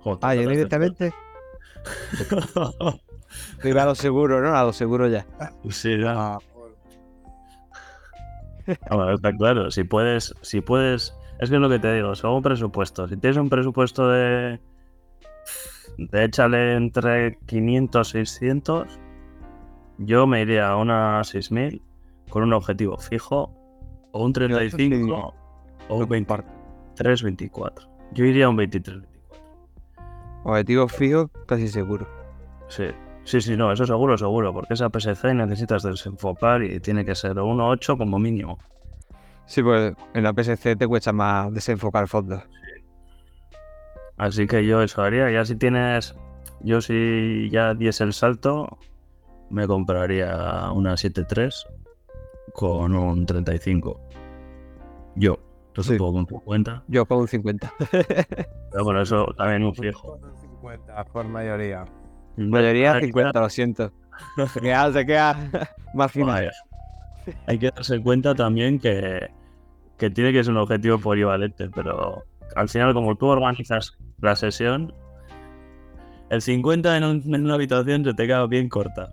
Joder, 0.00 0.18
Ah, 0.22 0.34
ya 0.34 0.42
te 0.42 0.48
directamente. 0.50 1.14
Iba 3.64 3.82
a 3.82 3.86
lo 3.86 3.94
seguro, 3.94 4.40
¿no? 4.42 4.54
A 4.56 4.64
lo 4.64 4.72
seguro 4.72 5.08
ya. 5.08 5.26
sí, 5.70 5.98
ya. 5.98 6.12
Ah. 6.34 6.38
Bueno, 8.90 9.14
está 9.14 9.36
claro. 9.36 9.70
Si 9.70 9.84
puedes, 9.84 10.34
si 10.42 10.60
puedes. 10.60 11.14
Es 11.38 11.50
que 11.50 11.56
es 11.56 11.60
lo 11.62 11.68
que 11.68 11.78
te 11.78 11.94
digo, 11.94 12.14
según 12.14 12.42
presupuesto. 12.42 13.06
Si 13.08 13.16
tienes 13.16 13.36
un 13.36 13.48
presupuesto 13.48 14.08
de. 14.08 14.60
De 15.98 16.24
échale 16.24 16.74
entre 16.74 17.38
500 17.46 18.08
y 18.08 18.12
600. 18.12 18.98
Yo 19.98 20.26
me 20.26 20.42
iría 20.42 20.68
a 20.68 20.76
una 20.76 21.24
6000 21.24 21.80
con 22.28 22.42
un 22.42 22.52
objetivo 22.52 22.98
fijo. 22.98 23.50
O 24.12 24.24
un 24.24 24.32
35 24.32 25.34
o 25.88 25.96
un 25.96 26.08
23-24. 26.08 27.88
Yo 28.12 28.24
iría 28.24 28.46
a 28.46 28.48
un 28.48 28.56
23-24. 28.56 29.04
Objetivo 30.44 30.88
fijo, 30.88 31.28
casi 31.46 31.68
seguro. 31.68 32.06
Sí. 32.68 32.84
Sí, 33.26 33.40
sí, 33.40 33.56
no, 33.56 33.72
eso 33.72 33.84
seguro, 33.84 34.16
seguro, 34.16 34.52
porque 34.52 34.74
esa 34.74 34.88
PSC 34.88 35.34
necesitas 35.34 35.82
desenfocar 35.82 36.62
y 36.62 36.78
tiene 36.78 37.04
que 37.04 37.16
ser 37.16 37.32
1.8 37.34 37.98
como 37.98 38.20
mínimo. 38.20 38.56
Sí, 39.46 39.64
pues 39.64 39.94
en 40.14 40.22
la 40.22 40.32
PSC 40.32 40.76
te 40.76 40.86
cuesta 40.86 41.12
más 41.12 41.52
desenfocar 41.52 42.06
fondos. 42.06 42.42
Así 44.16 44.46
que 44.46 44.64
yo 44.64 44.80
eso 44.80 45.02
haría. 45.02 45.28
Ya 45.30 45.44
si 45.44 45.56
tienes. 45.56 46.14
Yo 46.60 46.80
si 46.80 47.50
ya 47.50 47.74
diese 47.74 48.04
el 48.04 48.12
salto, 48.12 48.78
me 49.50 49.66
compraría 49.66 50.70
una 50.72 50.94
7.3 50.94 51.66
con 52.54 52.94
un 52.94 53.26
35. 53.26 54.00
Yo. 55.16 55.36
Yo 55.74 55.82
Sí. 55.82 55.98
con 55.98 56.26
50. 56.26 56.84
Yo 56.86 57.04
con 57.06 57.18
un 57.18 57.28
50. 57.28 57.72
Pero 57.90 58.84
bueno, 58.84 59.02
eso 59.02 59.26
también 59.36 59.64
un 59.64 59.74
fijo. 59.74 60.18
50 60.40 61.04
por 61.06 61.26
mayoría. 61.26 61.84
Mayoría 62.36 62.92
Hay 62.92 63.00
que 63.00 63.06
50, 63.06 63.40
lo 63.40 63.48
siento. 63.48 63.92
Se 64.52 64.60
queda, 64.60 64.92
se 64.92 65.06
queda 65.06 65.50
marginal. 65.94 66.50
Hay 67.46 67.58
que 67.58 67.70
darse 67.70 68.00
cuenta 68.00 68.34
también 68.34 68.78
que, 68.78 69.28
que 69.98 70.10
tiene 70.10 70.32
que 70.32 70.42
ser 70.44 70.52
un 70.52 70.58
objetivo 70.58 70.98
polivalente, 70.98 71.68
pero 71.70 72.24
al 72.54 72.68
final, 72.68 72.94
como 72.94 73.14
tú 73.16 73.26
organizas 73.26 73.96
la 74.20 74.34
sesión, 74.36 74.94
el 76.30 76.40
50 76.40 76.96
en, 76.96 77.04
un- 77.04 77.34
en 77.34 77.44
una 77.44 77.54
habitación 77.54 78.04
se 78.04 78.14
te 78.14 78.26
queda 78.26 78.46
bien 78.46 78.68
corta. 78.68 79.10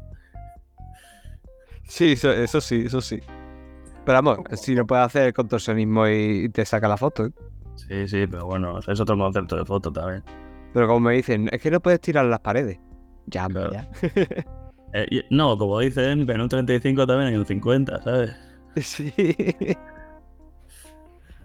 Sí, 1.86 2.13
eso, 2.13 2.31
eso 2.31 2.62
sí, 2.62 2.83
eso 2.86 3.01
sí. 3.01 3.19
Pero 4.05 4.21
vamos, 4.21 4.39
si 4.59 4.75
no 4.75 4.86
puedes 4.86 5.05
hacer 5.05 5.23
el 5.27 5.33
contorsionismo 5.33 6.07
y, 6.07 6.45
y 6.45 6.49
te 6.49 6.65
saca 6.65 6.88
la 6.88 6.97
foto. 6.97 7.25
¿eh? 7.25 7.31
Sí, 7.75 8.07
sí, 8.07 8.27
pero 8.27 8.45
bueno, 8.45 8.79
es 8.79 8.99
otro 8.99 9.17
concepto 9.17 9.57
de 9.57 9.65
foto 9.65 9.91
también. 9.91 10.23
Pero 10.73 10.88
como 10.88 11.01
me 11.01 11.13
dicen, 11.15 11.49
es 11.51 11.62
que 11.62 11.71
no 11.71 11.79
puedes 11.81 11.99
tirar 12.01 12.25
las 12.25 12.39
paredes. 12.39 12.79
Ya, 13.27 13.47
Claro. 13.47 13.71
ya. 13.71 13.88
Eh, 14.95 15.07
y- 15.09 15.23
no, 15.36 15.57
como 15.57 15.79
dicen, 15.79 16.29
en 16.29 16.41
un 16.41 16.47
35 16.49 17.07
también 17.07 17.29
hay 17.29 17.36
un 17.36 17.45
50, 17.47 18.01
¿sabes? 18.03 18.36
Sí. 18.75 19.12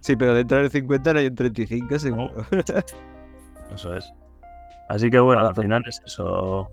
Sí, 0.01 0.17
pero 0.17 0.35
dentro 0.35 0.59
del 0.59 0.71
50 0.71 1.13
no 1.15 1.19
hay 1.19 1.27
un 1.29 1.35
35, 1.35 1.99
seguro. 1.99 2.31
Eso 3.75 3.95
es. 3.97 4.13
Así 4.89 5.11
que 5.11 5.19
bueno, 5.19 5.47
al 5.47 5.55
final 5.55 5.83
es 5.87 6.01
eso. 6.07 6.71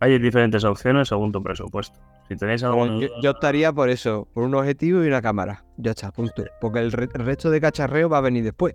Hay 0.00 0.18
diferentes 0.18 0.64
opciones 0.64 1.08
según 1.08 1.30
tu 1.32 1.42
presupuesto. 1.42 1.98
Si 2.28 2.34
tenéis 2.36 2.62
algún... 2.64 3.00
Yo, 3.00 3.08
yo 3.22 3.30
optaría 3.30 3.72
por 3.72 3.88
eso, 3.88 4.26
por 4.34 4.42
un 4.44 4.54
objetivo 4.56 5.02
y 5.04 5.06
una 5.06 5.22
cámara. 5.22 5.64
Ya 5.76 5.92
está, 5.92 6.10
punto. 6.10 6.44
Porque 6.60 6.80
el, 6.80 6.90
re- 6.92 7.08
el 7.14 7.24
resto 7.24 7.50
de 7.50 7.60
cacharreo 7.60 8.08
va 8.08 8.18
a 8.18 8.20
venir 8.20 8.42
después. 8.42 8.74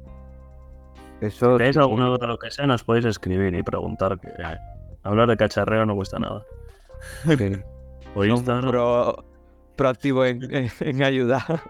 Eso. 1.19 1.51
Si 1.53 1.57
tenéis 1.57 1.75
alguna 1.77 2.05
duda 2.07 2.27
lo 2.27 2.37
que 2.39 2.49
sea, 2.49 2.65
nos 2.65 2.83
podéis 2.83 3.05
escribir 3.05 3.53
y 3.53 3.61
preguntar. 3.61 4.17
Que 4.19 4.29
eh, 4.29 4.57
hablar 5.03 5.27
de 5.29 5.37
cacharreo 5.37 5.85
no 5.85 5.95
cuesta 5.95 6.19
nada. 6.19 6.43
sí. 7.25 7.35
Por 8.13 8.27
Son 8.27 8.29
Instagram. 8.37 8.69
pro- 8.71 9.23
proactivos 9.75 10.27
en, 10.27 10.43
en- 10.53 10.71
en 10.79 11.03
ayudar. 11.03 11.61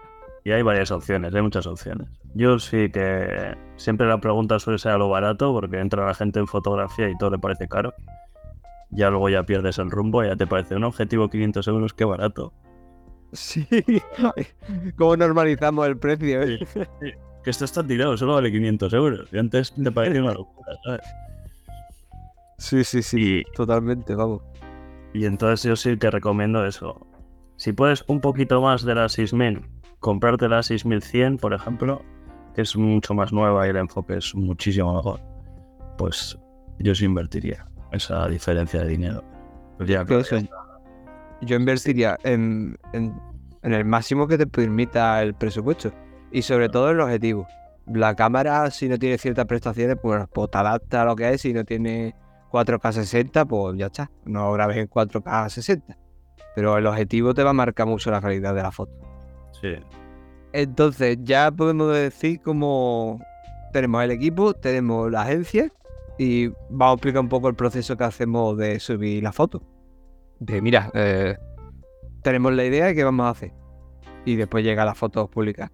Y 0.44 0.52
hay 0.52 0.63
varias 0.63 0.89
opciones, 0.91 1.36
hay 1.36 1.41
muchas 1.44 1.67
opciones. 1.67 2.08
Yo 2.34 2.58
sí 2.58 2.89
que 2.91 3.56
siempre 3.76 4.08
la 4.08 4.20
pregunta 4.20 4.58
suele 4.58 4.80
ser 4.80 4.94
a 4.94 4.98
lo 4.98 5.08
barato, 5.08 5.54
porque 5.54 5.80
entra 5.80 6.04
la 6.06 6.15
gente 6.15 6.39
en 6.39 6.48
fotografía 6.48 7.10
y 7.10 7.17
todo 7.17 7.30
le 7.30 7.38
parece 7.38 7.67
caro. 7.67 7.94
Ya 8.89 9.10
luego 9.12 9.30
ya 9.30 9.44
pierdes 9.44 9.78
el 9.78 9.91
rumbo, 9.91 10.24
ya 10.24 10.36
te 10.36 10.48
parece 10.48 10.76
un 10.76 10.84
objetivo 10.84 11.30
500 11.30 11.67
euros, 11.67 11.94
qué 11.94 12.06
barato. 12.06 12.52
Sí. 13.34 13.67
¿Cómo 14.98 15.15
normalizamos 15.15 15.88
el 15.88 15.98
precio? 15.98 16.41
eh? 16.41 16.60
Que 17.44 17.50
esto 17.50 17.65
está 17.65 17.86
tirado, 17.86 18.17
solo 18.17 18.34
vale 18.34 18.52
500 18.52 18.94
euros. 18.94 19.30
Y 19.32 19.38
antes 19.38 19.72
te 19.74 19.91
parecía 19.91 20.22
una 20.24 20.34
locura, 20.34 20.74
¿sabes? 20.84 21.02
Sí, 22.62 22.84
sí, 22.84 23.02
sí. 23.02 23.43
Totalmente, 23.56 24.13
vamos. 24.13 24.43
Y 25.13 25.26
entonces 25.26 25.63
yo 25.63 25.76
sí 25.76 25.97
que 25.97 26.12
recomiendo 26.12 26.63
eso. 26.65 27.08
Si 27.58 27.74
puedes 27.74 28.04
un 28.08 28.21
poquito 28.21 28.62
más 28.62 28.84
de 28.84 28.93
la 28.95 29.10
6000, 29.10 29.62
comprarte 30.00 30.47
la 30.47 30.62
6100, 30.62 31.38
por 31.38 31.54
ejemplo, 31.54 32.02
que 32.54 32.62
es 32.62 32.76
mucho 32.76 33.15
más 33.15 33.34
nueva 33.34 33.65
y 33.65 33.71
el 33.71 33.78
enfoque 33.78 34.17
es 34.17 34.36
muchísimo 34.36 34.95
mejor, 34.95 35.19
pues 35.97 36.38
yo 36.80 36.93
sí 36.93 37.06
invertiría 37.06 37.65
esa 37.91 38.28
diferencia 38.28 38.82
de 38.84 38.88
dinero. 38.89 39.24
Pues 39.78 39.89
ya, 39.89 40.06
Yo 40.06 40.19
eso- 40.19 40.38
Yo 41.41 41.56
invertiría 41.56 42.17
en, 42.24 42.78
en- 42.93 43.19
en 43.63 43.74
el 43.74 43.86
máximo 43.86 44.28
que 44.28 44.38
te 44.38 44.45
permita 44.45 45.24
el 45.24 45.34
presupuesto. 45.34 45.91
Y 46.32 46.43
sobre 46.43 46.69
todo 46.69 46.89
en 46.91 46.97
el 46.97 47.02
objetivo. 47.02 47.47
La 47.88 48.15
cámara, 48.15 48.69
si 48.69 48.88
no 48.88 49.00
tiene 49.00 49.17
ciertas 49.17 49.45
prestaciones, 49.47 49.97
pues, 50.02 50.24
pues 50.32 50.52
te 50.52 50.58
adapta 50.60 51.02
a 51.02 51.06
lo 51.06 51.15
que 51.15 51.34
es. 51.34 51.41
Si 51.41 51.52
no 51.54 51.65
tiene 51.65 52.15
4K 52.52 52.92
60, 52.92 53.46
pues 53.46 53.78
ya 53.78 53.88
está. 53.88 54.12
No 54.26 54.52
grabes 54.54 54.78
en 54.78 54.90
4K 54.90 55.50
60. 55.50 55.98
Pero 56.56 56.78
el 56.78 56.86
objetivo 56.86 57.34
te 57.34 57.44
va 57.44 57.52
a 57.52 57.54
marcar 57.54 57.88
mucho 57.88 58.12
la 58.12 58.22
calidad 58.22 58.54
de 58.54 58.64
la 58.64 58.72
foto. 58.72 58.94
sí. 59.62 59.76
Entonces, 60.54 61.18
ya 61.22 61.50
podemos 61.50 61.94
decir 61.94 62.42
cómo 62.42 63.22
tenemos 63.72 64.04
el 64.04 64.12
equipo, 64.12 64.54
tenemos 64.54 65.10
la 65.10 65.22
agencia 65.22 65.72
y 66.18 66.48
vamos 66.70 66.92
a 66.92 66.94
explicar 66.96 67.22
un 67.22 67.30
poco 67.30 67.48
el 67.48 67.56
proceso 67.56 67.96
que 67.96 68.04
hacemos 68.04 68.58
de 68.58 68.80
subir 68.80 69.24
la 69.24 69.32
foto. 69.32 69.64
De 70.40 70.62
mira, 70.62 70.92
eh, 70.94 71.38
tenemos 72.22 72.54
la 72.54 72.66
idea 72.66 72.88
de 72.88 72.96
qué 72.96 73.04
vamos 73.04 73.28
a 73.28 73.30
hacer 73.30 73.54
y 74.26 74.36
después 74.36 74.64
llega 74.64 74.84
la 74.86 74.94
foto 74.94 75.28
publicar. 75.28 75.72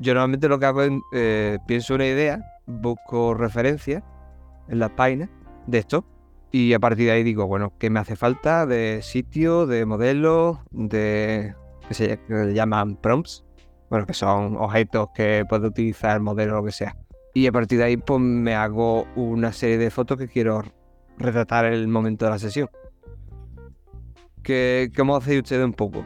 Yo 0.00 0.14
normalmente 0.14 0.48
lo 0.48 0.58
que 0.58 0.66
hago 0.66 0.82
es 0.82 0.92
eh, 1.12 1.58
pienso 1.66 1.94
una 1.94 2.06
idea, 2.06 2.40
busco 2.66 3.34
referencias 3.34 4.02
en 4.68 4.78
las 4.78 4.90
páginas 4.90 5.28
de 5.68 5.78
esto 5.78 6.04
y 6.50 6.72
a 6.72 6.78
partir 6.78 7.06
de 7.06 7.12
ahí 7.12 7.22
digo, 7.22 7.46
bueno, 7.46 7.72
¿qué 7.78 7.90
me 7.90 8.00
hace 8.00 8.16
falta 8.16 8.66
de 8.66 9.00
sitio, 9.02 9.66
de 9.66 9.84
modelo, 9.84 10.62
de 10.70 11.54
que 11.86 11.94
se 11.94 12.18
que 12.26 12.54
llaman 12.54 12.96
prompts? 12.96 13.44
bueno, 13.90 14.06
que 14.06 14.14
son 14.14 14.56
objetos 14.56 15.08
que 15.14 15.44
puede 15.48 15.68
utilizar 15.68 16.16
el 16.16 16.22
modelo 16.22 16.54
o 16.54 16.56
lo 16.56 16.64
que 16.64 16.72
sea. 16.72 16.96
Y 17.34 17.46
a 17.46 17.52
partir 17.52 17.78
de 17.78 17.84
ahí, 17.84 17.96
pues 17.96 18.20
me 18.20 18.54
hago 18.54 19.06
una 19.16 19.52
serie 19.52 19.78
de 19.78 19.90
fotos 19.90 20.18
que 20.18 20.28
quiero 20.28 20.62
retratar 21.16 21.66
el 21.66 21.88
momento 21.88 22.24
de 22.24 22.30
la 22.30 22.38
sesión. 22.38 22.68
¿Qué, 24.42 24.90
¿Cómo 24.96 25.16
hacéis 25.16 25.42
ustedes 25.42 25.64
un 25.64 25.72
poco? 25.72 26.04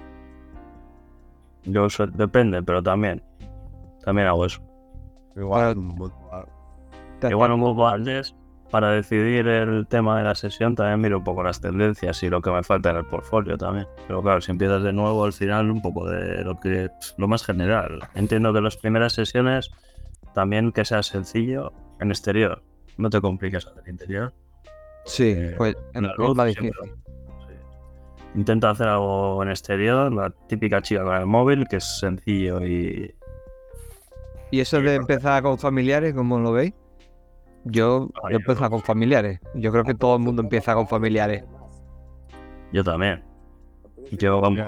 Yo 1.64 1.87
depende, 2.14 2.62
pero 2.62 2.83
también. 2.83 3.22
También 4.05 4.29
hago 4.29 4.46
eso. 4.46 4.61
Igual. 5.37 5.77
Igual 7.22 7.53
un 7.53 7.61
poco 7.61 7.87
antes, 7.88 8.35
para 8.72 8.90
decidir 8.90 9.46
el 9.46 9.87
tema 9.87 10.16
de 10.16 10.24
la 10.24 10.35
sesión, 10.35 10.74
también 10.74 10.98
miro 10.98 11.18
un 11.18 11.24
poco 11.24 11.42
las 11.42 11.61
tendencias 11.61 12.22
y 12.22 12.30
lo 12.30 12.40
que 12.40 12.50
me 12.50 12.62
falta 12.62 12.88
en 12.88 12.96
el 12.96 13.04
portfolio 13.04 13.58
también. 13.58 13.87
Pero 14.08 14.22
claro, 14.22 14.40
si 14.40 14.50
empiezas 14.50 14.82
de 14.82 14.94
nuevo, 14.94 15.26
al 15.26 15.35
final 15.35 15.70
un 15.70 15.82
poco 15.82 16.08
de 16.08 16.42
lo 16.42 16.58
que 16.58 16.88
lo 17.18 17.28
más 17.28 17.44
general. 17.44 18.00
Entiendo 18.14 18.50
que 18.54 18.62
las 18.62 18.78
primeras 18.78 19.12
sesiones 19.12 19.70
también 20.35 20.72
que 20.72 20.87
sea 20.87 21.02
sencillo 21.02 21.74
en 22.00 22.11
exterior. 22.11 22.62
No 22.96 23.11
te 23.11 23.20
compliques 23.20 23.66
hacer 23.66 23.87
interior. 23.87 24.32
Sí, 25.04 25.35
Eh, 25.37 25.54
pues 25.58 25.76
en 25.92 26.04
la 26.04 26.14
luz 26.16 26.35
difícil. 26.46 26.72
Sí. 27.46 27.54
Intenta 28.37 28.70
hacer 28.70 28.88
algo 28.88 29.42
en 29.42 29.50
exterior, 29.50 30.11
la 30.11 30.30
típica 30.48 30.80
chica 30.80 31.04
con 31.04 31.14
el 31.14 31.26
móvil, 31.26 31.68
que 31.68 31.76
es 31.76 31.98
sencillo 31.98 32.64
y 32.64 33.14
¿Y 34.50 34.61
eso 34.61 34.80
de 34.80 34.94
empezar 34.94 35.42
con 35.42 35.58
familiares, 35.58 36.14
cómo 36.14 36.38
lo 36.38 36.52
veis? 36.52 36.72
Yo 37.64 38.09
Ay, 38.25 38.35
he 38.35 38.37
empezado 38.37 38.70
con 38.70 38.81
familiares. 38.83 39.40
Yo 39.55 39.70
creo 39.72 39.85
que 39.85 39.94
todo 39.94 40.16
el 40.16 40.22
mundo 40.22 40.42
empieza 40.42 40.75
con 40.75 40.87
familiares. 40.88 41.44
yo 42.72 42.83
también. 42.83 43.22
Yo, 44.12 44.40
vamos. 44.40 44.59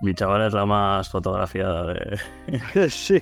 Mi 0.00 0.14
chaval 0.14 0.42
es 0.46 0.52
la 0.52 0.64
más 0.64 1.08
fotografiada 1.10 1.92
de, 1.92 2.90
sí. 2.90 3.20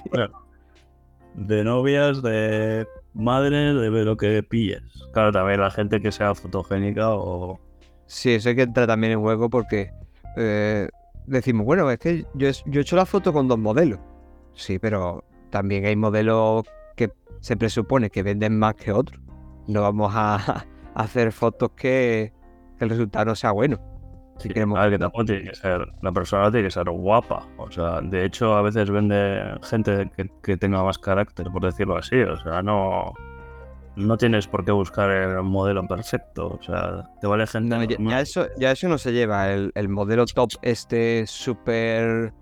de 1.34 1.64
novias, 1.64 2.22
de 2.22 2.86
madres, 3.14 3.74
de 3.74 4.04
lo 4.04 4.16
que 4.16 4.42
pilles. 4.42 4.82
Claro, 5.12 5.32
también 5.32 5.60
la 5.60 5.70
gente 5.70 6.00
que 6.00 6.12
sea 6.12 6.34
fotogénica 6.34 7.14
o... 7.14 7.58
Sí, 8.06 8.34
eso 8.34 8.50
hay 8.50 8.56
que 8.56 8.62
entrar 8.62 8.86
también 8.86 9.14
en 9.14 9.20
juego 9.20 9.48
porque 9.48 9.90
eh, 10.36 10.88
decimos, 11.26 11.64
bueno, 11.64 11.90
es 11.90 11.98
que 11.98 12.24
yo, 12.34 12.48
he- 12.48 12.52
yo 12.66 12.80
he 12.80 12.82
hecho 12.82 12.94
la 12.96 13.06
foto 13.06 13.32
con 13.32 13.48
dos 13.48 13.58
modelos. 13.58 13.98
Sí, 14.54 14.78
pero 14.78 15.24
también 15.50 15.86
hay 15.86 15.96
modelos 15.96 16.64
se 17.40 17.56
presupone 17.56 18.10
que 18.10 18.22
venden 18.22 18.58
más 18.58 18.74
que 18.74 18.92
otros. 18.92 19.20
No 19.66 19.82
vamos 19.82 20.12
a, 20.14 20.36
a 20.94 21.02
hacer 21.02 21.32
fotos 21.32 21.70
que, 21.76 22.32
que 22.78 22.84
el 22.84 22.90
resultado 22.90 23.26
no 23.26 23.34
sea 23.34 23.52
bueno. 23.52 23.78
Si 24.38 24.48
queremos. 24.48 24.78
A 24.78 24.82
ver, 24.82 24.92
que 24.92 24.98
tampoco 24.98 25.24
tiene 25.24 25.44
que 25.44 25.54
ser... 25.54 25.86
La 26.02 26.12
persona 26.12 26.50
tiene 26.50 26.66
que 26.66 26.70
ser 26.70 26.90
guapa. 26.90 27.46
O 27.56 27.70
sea, 27.70 28.00
de 28.02 28.24
hecho, 28.24 28.54
a 28.54 28.62
veces 28.62 28.90
vende 28.90 29.42
gente 29.62 30.10
que, 30.16 30.30
que 30.42 30.56
tenga 30.56 30.82
más 30.82 30.98
carácter, 30.98 31.46
por 31.50 31.64
decirlo 31.64 31.96
así. 31.96 32.16
O 32.16 32.36
sea, 32.36 32.62
no... 32.62 33.14
No 33.96 34.18
tienes 34.18 34.46
por 34.46 34.62
qué 34.62 34.72
buscar 34.72 35.10
el 35.10 35.42
modelo 35.42 35.86
perfecto. 35.86 36.58
O 36.60 36.62
sea, 36.62 37.08
te 37.20 37.26
vale 37.26 37.46
gente... 37.46 37.96
No, 37.98 38.10
ya, 38.10 38.20
eso, 38.20 38.46
ya 38.58 38.72
eso 38.72 38.88
no 38.88 38.98
se 38.98 39.12
lleva. 39.12 39.50
El, 39.50 39.72
el 39.74 39.88
modelo 39.88 40.26
top 40.26 40.50
este 40.60 41.26
súper 41.26 42.34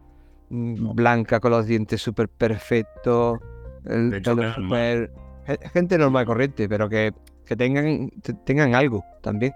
mm, 0.51 0.95
blanca 0.97 1.39
con 1.39 1.53
los 1.53 1.67
dientes 1.67 2.03
súper 2.03 2.29
perfectos. 2.29 3.39
El 3.87 4.11
De 4.11 4.19
hecho, 4.19 4.35
pelo 4.37 4.43
que 4.43 4.49
es 4.49 4.55
súper- 4.67 5.11
ge- 5.47 5.69
Gente 5.73 5.99
normal 5.99 6.23
y 6.23 6.27
corriente, 6.27 6.69
pero 6.69 6.89
que, 6.89 7.13
que 7.47 7.57
tengan, 7.57 8.11
te- 8.23 8.35
tengan 8.35 8.75
algo 8.75 9.05
también. 9.23 9.53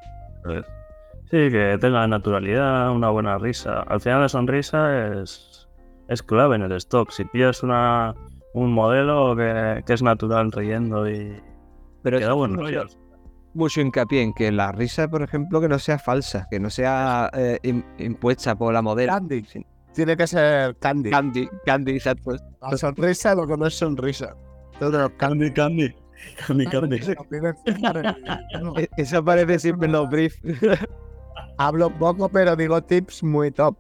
Sí, 1.31 1.51
que 1.51 1.77
tenga 1.81 2.07
naturalidad, 2.07 2.91
una 2.91 3.11
buena 3.11 3.37
risa. 3.39 3.81
Al 3.83 4.01
final 4.01 4.23
la 4.23 4.29
sonrisa 4.29 5.21
es, 5.21 5.69
es 6.09 6.23
clave 6.23 6.57
en 6.57 6.63
el 6.63 6.73
stock. 6.73 7.11
Si 7.11 7.25
pillas 7.25 7.63
una, 7.63 8.15
un 8.55 8.73
modelo 8.73 9.37
que, 9.37 9.83
que 9.87 9.93
es 9.93 10.03
natural 10.03 10.53
riendo 10.53 11.09
y 11.09 11.39
Pero 12.03 12.19
queda 12.19 12.33
buen 12.33 12.53
mucho- 12.53 12.63
rollo. 12.63 12.85
mucho 13.53 13.81
hincapié 13.83 14.23
en 14.23 14.33
que 14.33 14.51
la 14.53 14.73
risa, 14.73 15.09
por 15.09 15.23
ejemplo, 15.23 15.61
que 15.61 15.69
no 15.69 15.79
sea 15.79 15.99
falsa, 15.99 16.47
que 16.51 16.59
no 16.61 16.71
sea 16.71 17.31
eh, 17.35 17.59
im- 17.63 17.85
impuesta 17.99 18.57
por 18.57 18.73
la 18.73 18.81
modelo. 18.81 19.13
Tiene 19.95 20.17
que 20.17 20.27
ser 20.27 20.77
Candy. 20.79 21.11
Candy, 21.11 21.49
Candy, 21.65 21.93
exacto. 21.93 22.37
La 22.61 22.77
sonrisa 22.77 23.35
lo 23.35 23.47
que 23.47 23.57
no 23.57 23.67
es 23.67 23.75
sonrisa. 23.75 24.37
Todo 24.79 25.17
Candy, 25.17 25.53
Candy. 25.53 25.95
Candy, 26.47 26.67
Candy. 26.67 27.01
Eso 28.97 29.19
aparece 29.19 29.59
siempre 29.61 29.87
en 29.87 29.93
los 29.93 30.09
briefs. 30.09 30.41
Hablo 31.59 31.91
poco, 31.99 32.29
pero 32.29 32.55
digo 32.57 32.83
tips 32.83 33.23
muy 33.23 33.51
top. 33.51 33.77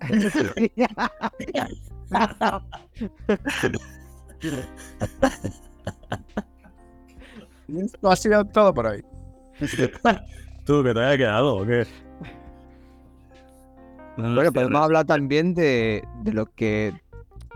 Esto 7.68 8.10
ha 8.10 8.16
sido 8.16 8.44
todo 8.44 8.72
por 8.72 8.86
hoy. 8.86 9.04
¿Tú 10.64 10.84
que 10.84 10.94
te 10.94 11.00
haya 11.00 11.16
quedado 11.16 11.56
o 11.56 11.66
qué? 11.66 11.86
No, 14.16 14.28
no 14.28 14.34
Bueno, 14.34 14.52
podemos 14.52 14.82
hablar 14.82 15.04
también 15.04 15.54
de, 15.54 16.02
de 16.22 16.32
lo 16.32 16.46
que 16.46 16.92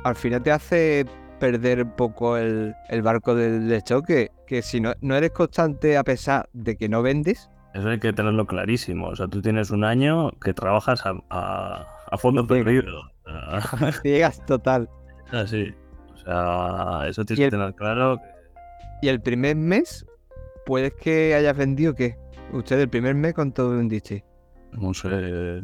al 0.04 0.14
final 0.16 0.42
te 0.42 0.52
hace 0.52 1.06
perder 1.38 1.84
un 1.84 1.96
poco 1.96 2.36
el, 2.36 2.74
el 2.90 3.02
barco 3.02 3.34
del, 3.34 3.66
del 3.68 3.82
choque, 3.82 4.30
que 4.46 4.60
si 4.62 4.80
no, 4.80 4.92
no 5.00 5.14
eres 5.16 5.30
constante 5.30 5.96
a 5.96 6.04
pesar 6.04 6.48
de 6.52 6.76
que 6.76 6.88
no 6.88 7.00
vendes, 7.02 7.48
Eso 7.72 7.88
hay 7.88 7.98
que 7.98 8.12
tenerlo 8.12 8.46
clarísimo. 8.46 9.08
O 9.08 9.16
sea, 9.16 9.26
tú 9.28 9.40
tienes 9.40 9.70
un 9.70 9.84
año 9.84 10.32
que 10.44 10.52
trabajas 10.52 11.04
a, 11.06 11.14
a, 11.30 11.86
a 12.10 12.18
fondo 12.18 12.42
Sí. 12.42 12.48
perdido. 12.48 13.02
Llegas 14.04 14.44
total. 14.46 14.88
Ah, 15.32 15.46
sí. 15.46 15.72
O 16.12 16.16
sea, 16.18 17.08
eso 17.08 17.24
tienes 17.24 17.46
que 17.46 17.50
tener 17.52 17.72
claro. 17.76 18.18
Y 19.00 19.06
el 19.08 19.20
primer 19.22 19.54
mes, 19.54 20.04
puedes 20.66 20.92
que 20.94 21.34
hayas 21.36 21.56
vendido 21.56 21.94
qué? 21.94 22.16
Usted 22.52 22.80
el 22.80 22.88
primer 22.88 23.14
mes, 23.14 23.32
¿cuánto 23.32 23.70
vendiste? 23.70 24.24
No 24.72 24.92
sé. 24.92 25.62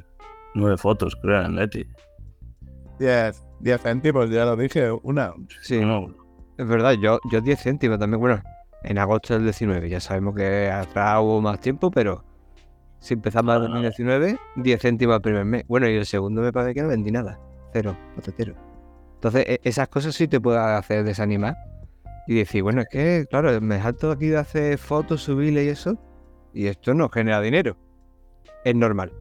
Nueve 0.57 0.77
fotos, 0.79 1.15
creo, 1.17 1.43
en 1.43 1.55
Leti. 1.57 1.87
10, 2.99 3.43
10 3.61 3.81
céntimos, 3.83 4.31
ya 4.31 4.45
lo 4.45 4.57
dije, 4.57 4.91
una. 5.03 5.33
Sí, 5.63 5.81
No, 5.81 6.07
es 6.57 6.67
verdad, 6.67 6.93
yo, 6.93 7.19
yo 7.31 7.41
10 7.41 7.61
céntimos 7.63 7.99
también, 7.99 8.21
bueno, 8.21 8.43
en 8.83 8.99
agosto 8.99 9.35
del 9.35 9.43
19, 9.45 9.89
ya 9.89 10.01
sabemos 10.01 10.35
que 10.35 10.71
atrás 10.71 11.19
hubo 11.21 11.41
más 11.41 11.61
tiempo, 11.61 11.91
pero 11.91 12.25
si 13.01 13.15
empezamos 13.15 13.57
en 13.57 13.63
Ah. 13.63 13.65
2019, 13.67 14.39
10 14.57 14.81
céntimos 14.81 15.17
el 15.17 15.23
primer 15.23 15.45
mes. 15.45 15.65
Bueno, 15.69 15.89
y 15.89 15.95
el 15.97 16.07
segundo 16.07 16.41
me 16.41 16.53
parece 16.53 16.75
que 16.75 16.83
no 16.83 16.89
vendí 16.89 17.11
nada, 17.11 17.39
cero, 17.73 17.97
patatero. 18.15 18.55
Entonces, 19.15 19.45
e- 19.47 19.61
esas 19.63 19.89
cosas 19.89 20.15
sí 20.15 20.27
te 20.29 20.41
pueden 20.41 20.63
hacer 20.63 21.05
desanimar 21.05 21.55
y 22.27 22.37
decir, 22.37 22.63
bueno, 22.63 22.81
es 22.81 22.89
que, 22.91 23.27
claro, 23.29 23.61
me 23.61 23.81
salto 23.81 24.11
aquí 24.11 24.29
de 24.29 24.39
hacer 24.39 24.79
fotos, 24.79 25.23
subirle 25.23 25.65
y 25.65 25.69
eso, 25.69 25.99
y 26.55 26.67
esto 26.69 26.95
no 26.95 27.09
genera 27.11 27.41
dinero. 27.43 27.77
Es 28.65 28.75
normal. 28.75 29.13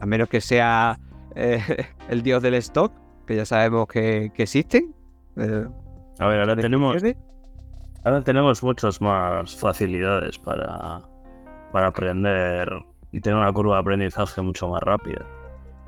A 0.00 0.06
menos 0.06 0.28
que 0.28 0.40
sea 0.40 0.98
eh, 1.34 1.60
el 2.08 2.22
dios 2.22 2.42
del 2.42 2.54
stock, 2.54 2.92
que 3.26 3.36
ya 3.36 3.44
sabemos 3.44 3.86
que, 3.88 4.30
que 4.34 4.44
existen. 4.44 4.94
eh, 5.36 5.66
A 6.18 6.26
ver, 6.26 6.40
ahora 6.40 6.54
de 6.54 6.62
tenemos, 6.62 7.02
ahora 8.04 8.22
tenemos 8.22 8.62
muchas 8.62 9.00
más 9.00 9.56
facilidades 9.56 10.38
para, 10.38 11.02
para 11.72 11.88
aprender 11.88 12.68
y 13.12 13.20
tener 13.20 13.38
una 13.38 13.52
curva 13.52 13.74
de 13.76 13.80
aprendizaje 13.80 14.40
mucho 14.42 14.68
más 14.68 14.82
rápida. 14.82 15.24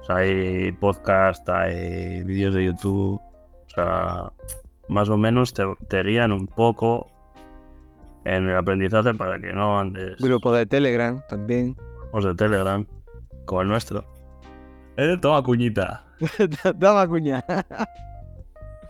O 0.00 0.04
sea, 0.04 0.16
hay 0.16 0.72
podcast, 0.72 1.48
hay 1.48 2.22
vídeos 2.24 2.54
de 2.54 2.64
YouTube. 2.64 3.20
O 3.20 3.70
sea, 3.74 4.32
más 4.88 5.08
o 5.08 5.16
menos 5.16 5.52
te, 5.54 5.62
te 5.88 6.02
guían 6.02 6.32
un 6.32 6.46
poco 6.46 7.10
en 8.24 8.48
el 8.48 8.56
aprendizaje 8.56 9.14
para 9.14 9.38
que 9.40 9.52
no 9.52 9.78
andes 9.78 10.16
Grupo 10.18 10.52
de 10.52 10.66
Telegram 10.66 11.22
también. 11.28 11.74
grupos 12.02 12.24
de 12.24 12.34
Telegram 12.34 12.86
como 13.44 13.62
el 13.62 13.68
nuestro. 13.68 14.05
Eh, 14.96 15.16
toma 15.20 15.42
cuñita. 15.42 16.05
Daba 16.76 17.07
cuña. 17.09 17.44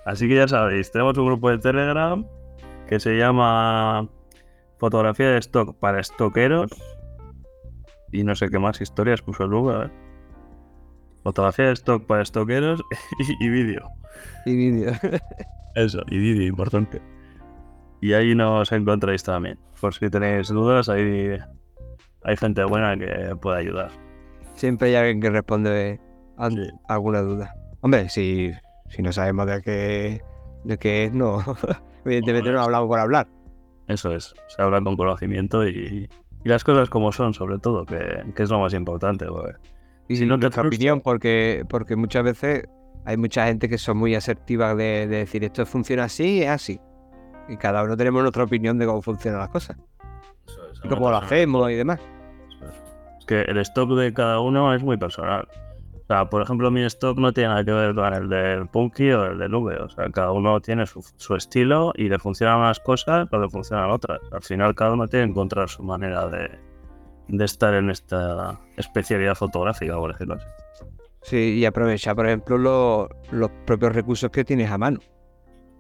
Así 0.05 0.29
que 0.29 0.37
ya 0.37 0.49
sabéis, 0.49 0.91
tenemos 0.91 1.17
un 1.19 1.27
grupo 1.27 1.51
de 1.51 1.59
Telegram 1.59 2.27
que 2.89 2.99
se 2.99 3.17
llama 3.17 4.09
Fotografía 4.79 5.31
de 5.31 5.39
Stock 5.39 5.79
para 5.79 6.01
Estoqueros. 6.01 6.71
Y 8.13 8.25
no 8.25 8.35
sé 8.35 8.49
qué 8.49 8.59
más 8.59 8.81
historias 8.81 9.23
puso 9.23 9.47
luego. 9.47 9.71
a 9.71 9.79
ver. 9.79 9.93
Fotografía 11.23 11.67
de 11.67 11.73
Stock 11.75 12.07
para 12.07 12.23
Estoqueros 12.23 12.83
y, 13.41 13.49
vídeo. 13.49 13.89
y 14.47 14.57
vídeo. 14.57 14.93
Eso, 15.77 16.01
y 16.09 16.19
vídeo, 16.19 16.49
importante. 16.49 17.01
Y 18.01 18.15
ahí 18.15 18.35
nos 18.35 18.73
encontráis 18.73 19.23
también. 19.23 19.59
Por 19.81 19.95
si 19.95 20.11
tenéis 20.11 20.49
dudas, 20.49 20.89
ahí 20.89 21.37
hay 22.25 22.37
gente 22.37 22.65
buena 22.65 22.97
que 22.97 23.37
puede 23.41 23.61
ayudar. 23.61 24.10
Siempre 24.61 24.89
hay 24.91 24.95
alguien 24.97 25.21
que 25.23 25.31
responde 25.31 25.99
a 26.37 26.51
alguna 26.87 27.23
duda. 27.23 27.55
Hombre, 27.81 28.11
si, 28.11 28.53
si 28.91 29.01
no 29.01 29.11
sabemos 29.11 29.47
de 29.47 29.63
qué, 29.63 30.23
de 30.65 30.77
qué 30.77 31.05
es, 31.07 31.15
no. 31.15 31.43
Evidentemente 32.05 32.51
no 32.53 32.61
hablamos 32.61 32.87
por 32.89 32.99
hablar. 32.99 33.27
Eso 33.89 34.15
es, 34.15 34.35
se 34.49 34.61
habla 34.61 34.83
con 34.83 34.99
conocimiento 34.99 35.67
y, 35.67 36.11
y 36.45 36.49
las 36.49 36.63
cosas 36.63 36.91
como 36.91 37.11
son, 37.11 37.33
sobre 37.33 37.59
todo, 37.59 37.87
que, 37.87 38.23
que 38.37 38.43
es 38.43 38.51
lo 38.51 38.61
más 38.61 38.75
importante. 38.75 39.25
porque 39.29 39.57
Y 40.09 40.17
Si 40.17 40.27
no 40.27 40.35
te 40.39 40.43
nuestra 40.43 40.63
frustra. 40.63 40.67
opinión, 40.67 41.01
porque, 41.01 41.65
porque 41.67 41.97
muchas 41.97 42.23
veces 42.23 42.69
hay 43.07 43.17
mucha 43.17 43.47
gente 43.47 43.67
que 43.67 43.79
son 43.79 43.97
muy 43.97 44.15
asertivas 44.15 44.77
de, 44.77 45.07
de 45.07 45.17
decir 45.17 45.43
esto 45.43 45.65
funciona 45.65 46.05
así, 46.05 46.43
es 46.43 46.51
así. 46.51 46.79
Y 47.49 47.57
cada 47.57 47.83
uno 47.83 47.97
tenemos 47.97 48.21
nuestra 48.21 48.45
opinión 48.45 48.77
de 48.77 48.85
cómo 48.85 49.01
funcionan 49.01 49.41
las 49.41 49.49
cosas. 49.49 49.79
Y 50.85 50.89
cómo 50.89 51.11
lo 51.11 51.17
hacemos 51.17 51.71
y 51.71 51.77
demás. 51.77 51.99
Que 53.31 53.43
el 53.43 53.59
stock 53.59 53.91
de 53.93 54.13
cada 54.13 54.41
uno 54.41 54.75
es 54.75 54.83
muy 54.83 54.97
personal. 54.97 55.47
O 55.95 56.07
sea, 56.09 56.29
por 56.29 56.43
ejemplo, 56.43 56.69
mi 56.73 56.83
stock 56.83 57.17
no 57.17 57.33
tiene 57.33 57.51
nada 57.51 57.65
que 57.65 57.71
ver 57.71 57.95
con 57.95 58.13
el 58.13 58.29
del 58.29 58.67
Punky 58.67 59.13
o 59.13 59.27
el 59.27 59.39
del 59.39 59.55
V. 59.55 59.77
O 59.77 59.89
sea, 59.89 60.11
cada 60.11 60.33
uno 60.33 60.61
tiene 60.61 60.85
su, 60.85 61.01
su 61.17 61.37
estilo 61.37 61.93
y 61.95 62.09
le 62.09 62.19
funcionan 62.19 62.59
unas 62.59 62.81
cosas 62.81 63.29
o 63.31 63.39
le 63.39 63.49
funcionan 63.49 63.89
otras. 63.91 64.19
Al 64.33 64.43
final, 64.43 64.75
cada 64.75 64.95
uno 64.95 65.07
tiene 65.07 65.27
que 65.27 65.31
encontrar 65.31 65.69
su 65.69 65.85
manera 65.85 66.27
de, 66.29 66.51
de 67.29 67.45
estar 67.45 67.73
en 67.75 67.91
esta 67.91 68.59
especialidad 68.77 69.37
fotográfica, 69.37 69.95
por 69.97 70.11
decirlo 70.13 70.35
así. 70.35 70.47
Sí, 71.23 71.37
y 71.61 71.65
aprovechar, 71.67 72.17
por 72.17 72.27
ejemplo, 72.27 72.59
lo- 72.59 73.09
los 73.31 73.51
propios 73.65 73.95
recursos 73.95 74.29
que 74.31 74.43
tienes 74.45 74.71
a 74.73 74.79
mano. 74.79 74.99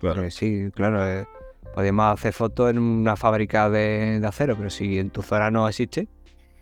Porque 0.01 0.31
sí, 0.31 0.71
claro, 0.73 1.05
eh, 1.05 1.27
podemos 1.75 2.13
hacer 2.13 2.33
fotos 2.33 2.71
en 2.71 2.79
una 2.79 3.17
fábrica 3.17 3.69
de, 3.69 4.21
de 4.21 4.27
acero, 4.29 4.55
pero 4.57 4.71
si 4.71 5.01
en 5.01 5.11
tu 5.11 5.23
zona 5.23 5.51
no 5.51 5.67
existe, 5.67 6.07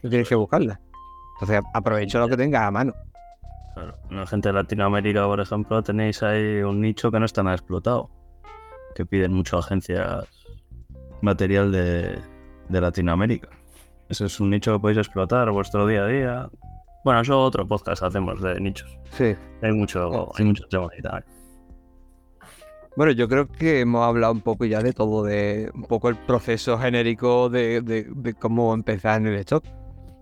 tú 0.02 0.08
tienes 0.08 0.28
que 0.28 0.34
buscarla. 0.34 0.80
Entonces 1.40 1.62
aprovecha 1.74 2.18
lo 2.18 2.28
que 2.28 2.36
tengas 2.36 2.62
a 2.62 2.70
mano. 2.70 2.92
Claro. 3.74 3.96
La 4.10 4.26
gente 4.26 4.48
de 4.48 4.52
Latinoamérica, 4.54 5.24
por 5.26 5.40
ejemplo, 5.40 5.82
tenéis 5.82 6.22
ahí 6.22 6.62
un 6.62 6.80
nicho 6.80 7.10
que 7.10 7.18
no 7.20 7.26
está 7.26 7.42
nada 7.42 7.56
explotado. 7.56 8.10
Que 8.94 9.06
piden 9.06 9.32
mucho 9.32 9.58
agencias 9.58 10.26
material 11.22 11.70
de, 11.70 12.18
de 12.68 12.80
Latinoamérica. 12.80 13.48
Ese 14.08 14.24
es 14.26 14.40
un 14.40 14.50
nicho 14.50 14.72
que 14.72 14.80
podéis 14.80 14.98
explotar 14.98 15.50
vuestro 15.52 15.86
día 15.86 16.02
a 16.02 16.06
día. 16.06 16.48
Bueno, 17.04 17.20
eso 17.20 17.40
otro 17.40 17.66
podcast 17.68 18.02
hacemos 18.02 18.42
de 18.42 18.58
nichos. 18.60 18.98
Sí. 19.12 19.36
Hay 19.62 19.72
mucho, 19.72 20.08
Oh, 20.10 20.32
hay 20.36 20.44
muchos 20.44 20.68
temas 20.68 20.90
y 20.98 21.02
tal. 21.02 21.24
Bueno, 22.96 23.12
yo 23.12 23.28
creo 23.28 23.46
que 23.46 23.80
hemos 23.80 24.04
hablado 24.04 24.32
un 24.32 24.40
poco 24.40 24.64
ya 24.64 24.82
de 24.82 24.92
todo, 24.92 25.22
de 25.22 25.70
un 25.72 25.84
poco 25.84 26.08
el 26.08 26.16
proceso 26.16 26.76
genérico 26.78 27.48
de, 27.48 27.80
de- 27.80 28.06
de 28.12 28.34
cómo 28.34 28.74
empezar 28.74 29.20
en 29.20 29.28
el 29.28 29.34
stock. 29.36 29.64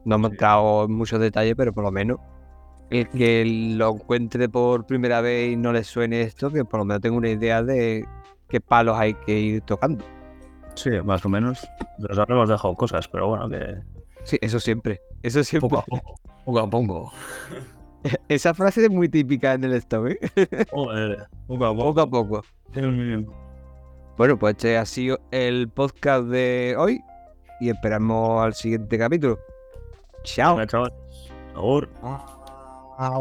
No 0.06 0.14
hemos 0.14 0.30
Sí. 0.30 0.34
entrado 0.34 0.84
en 0.86 0.92
muchos 0.92 1.20
detalles, 1.20 1.54
pero 1.56 1.74
por 1.74 1.84
lo 1.84 1.90
menos 1.92 2.18
el 2.90 3.08
que 3.08 3.44
lo 3.76 3.90
encuentre 3.94 4.48
por 4.48 4.86
primera 4.86 5.20
vez 5.20 5.52
y 5.52 5.56
no 5.56 5.72
le 5.72 5.82
suene 5.84 6.22
esto, 6.22 6.50
que 6.50 6.64
por 6.64 6.78
lo 6.80 6.84
menos 6.86 7.02
tenga 7.02 7.16
una 7.16 7.28
idea 7.28 7.62
de 7.62 8.06
qué 8.48 8.60
palos 8.60 8.96
hay 8.96 9.12
que 9.14 9.38
ir 9.38 9.60
tocando. 9.62 10.04
Sí, 10.76 10.90
más 11.04 11.24
o 11.26 11.28
menos. 11.28 11.66
Nos 11.98 12.18
habremos 12.18 12.48
dejado 12.48 12.74
cosas, 12.74 13.08
pero 13.08 13.28
bueno, 13.28 13.48
que 13.48 13.76
Sí, 14.24 14.38
eso 14.40 14.58
siempre. 14.60 15.00
Eso 15.22 15.42
siempre. 15.44 15.68
poco 15.68 15.80
a 15.80 15.84
poco. 15.84 16.14
Poco 16.44 16.58
a 16.60 16.70
poco. 16.70 17.12
Esa 18.28 18.54
frase 18.54 18.84
es 18.84 18.90
muy 18.90 19.08
típica 19.08 19.54
en 19.54 19.64
el 19.64 19.72
stock, 19.74 20.06
¿eh? 20.08 20.18
Joder, 20.70 21.26
poco 21.48 21.64
a 21.66 21.74
poco. 21.74 21.84
Poco 21.94 22.00
a 22.00 22.10
poco. 22.10 22.42
Bueno, 24.16 24.38
pues 24.38 24.52
este 24.56 24.78
ha 24.78 24.86
sido 24.86 25.18
el 25.32 25.68
podcast 25.68 26.24
de 26.26 26.74
hoy 26.78 27.00
y 27.60 27.68
esperamos 27.70 28.42
al 28.44 28.54
siguiente 28.54 28.96
capítulo. 28.96 29.38
Tchau. 30.26 30.66
Tchau. 30.66 30.88
Ouro. 31.56 31.86
Ah. 32.02 33.16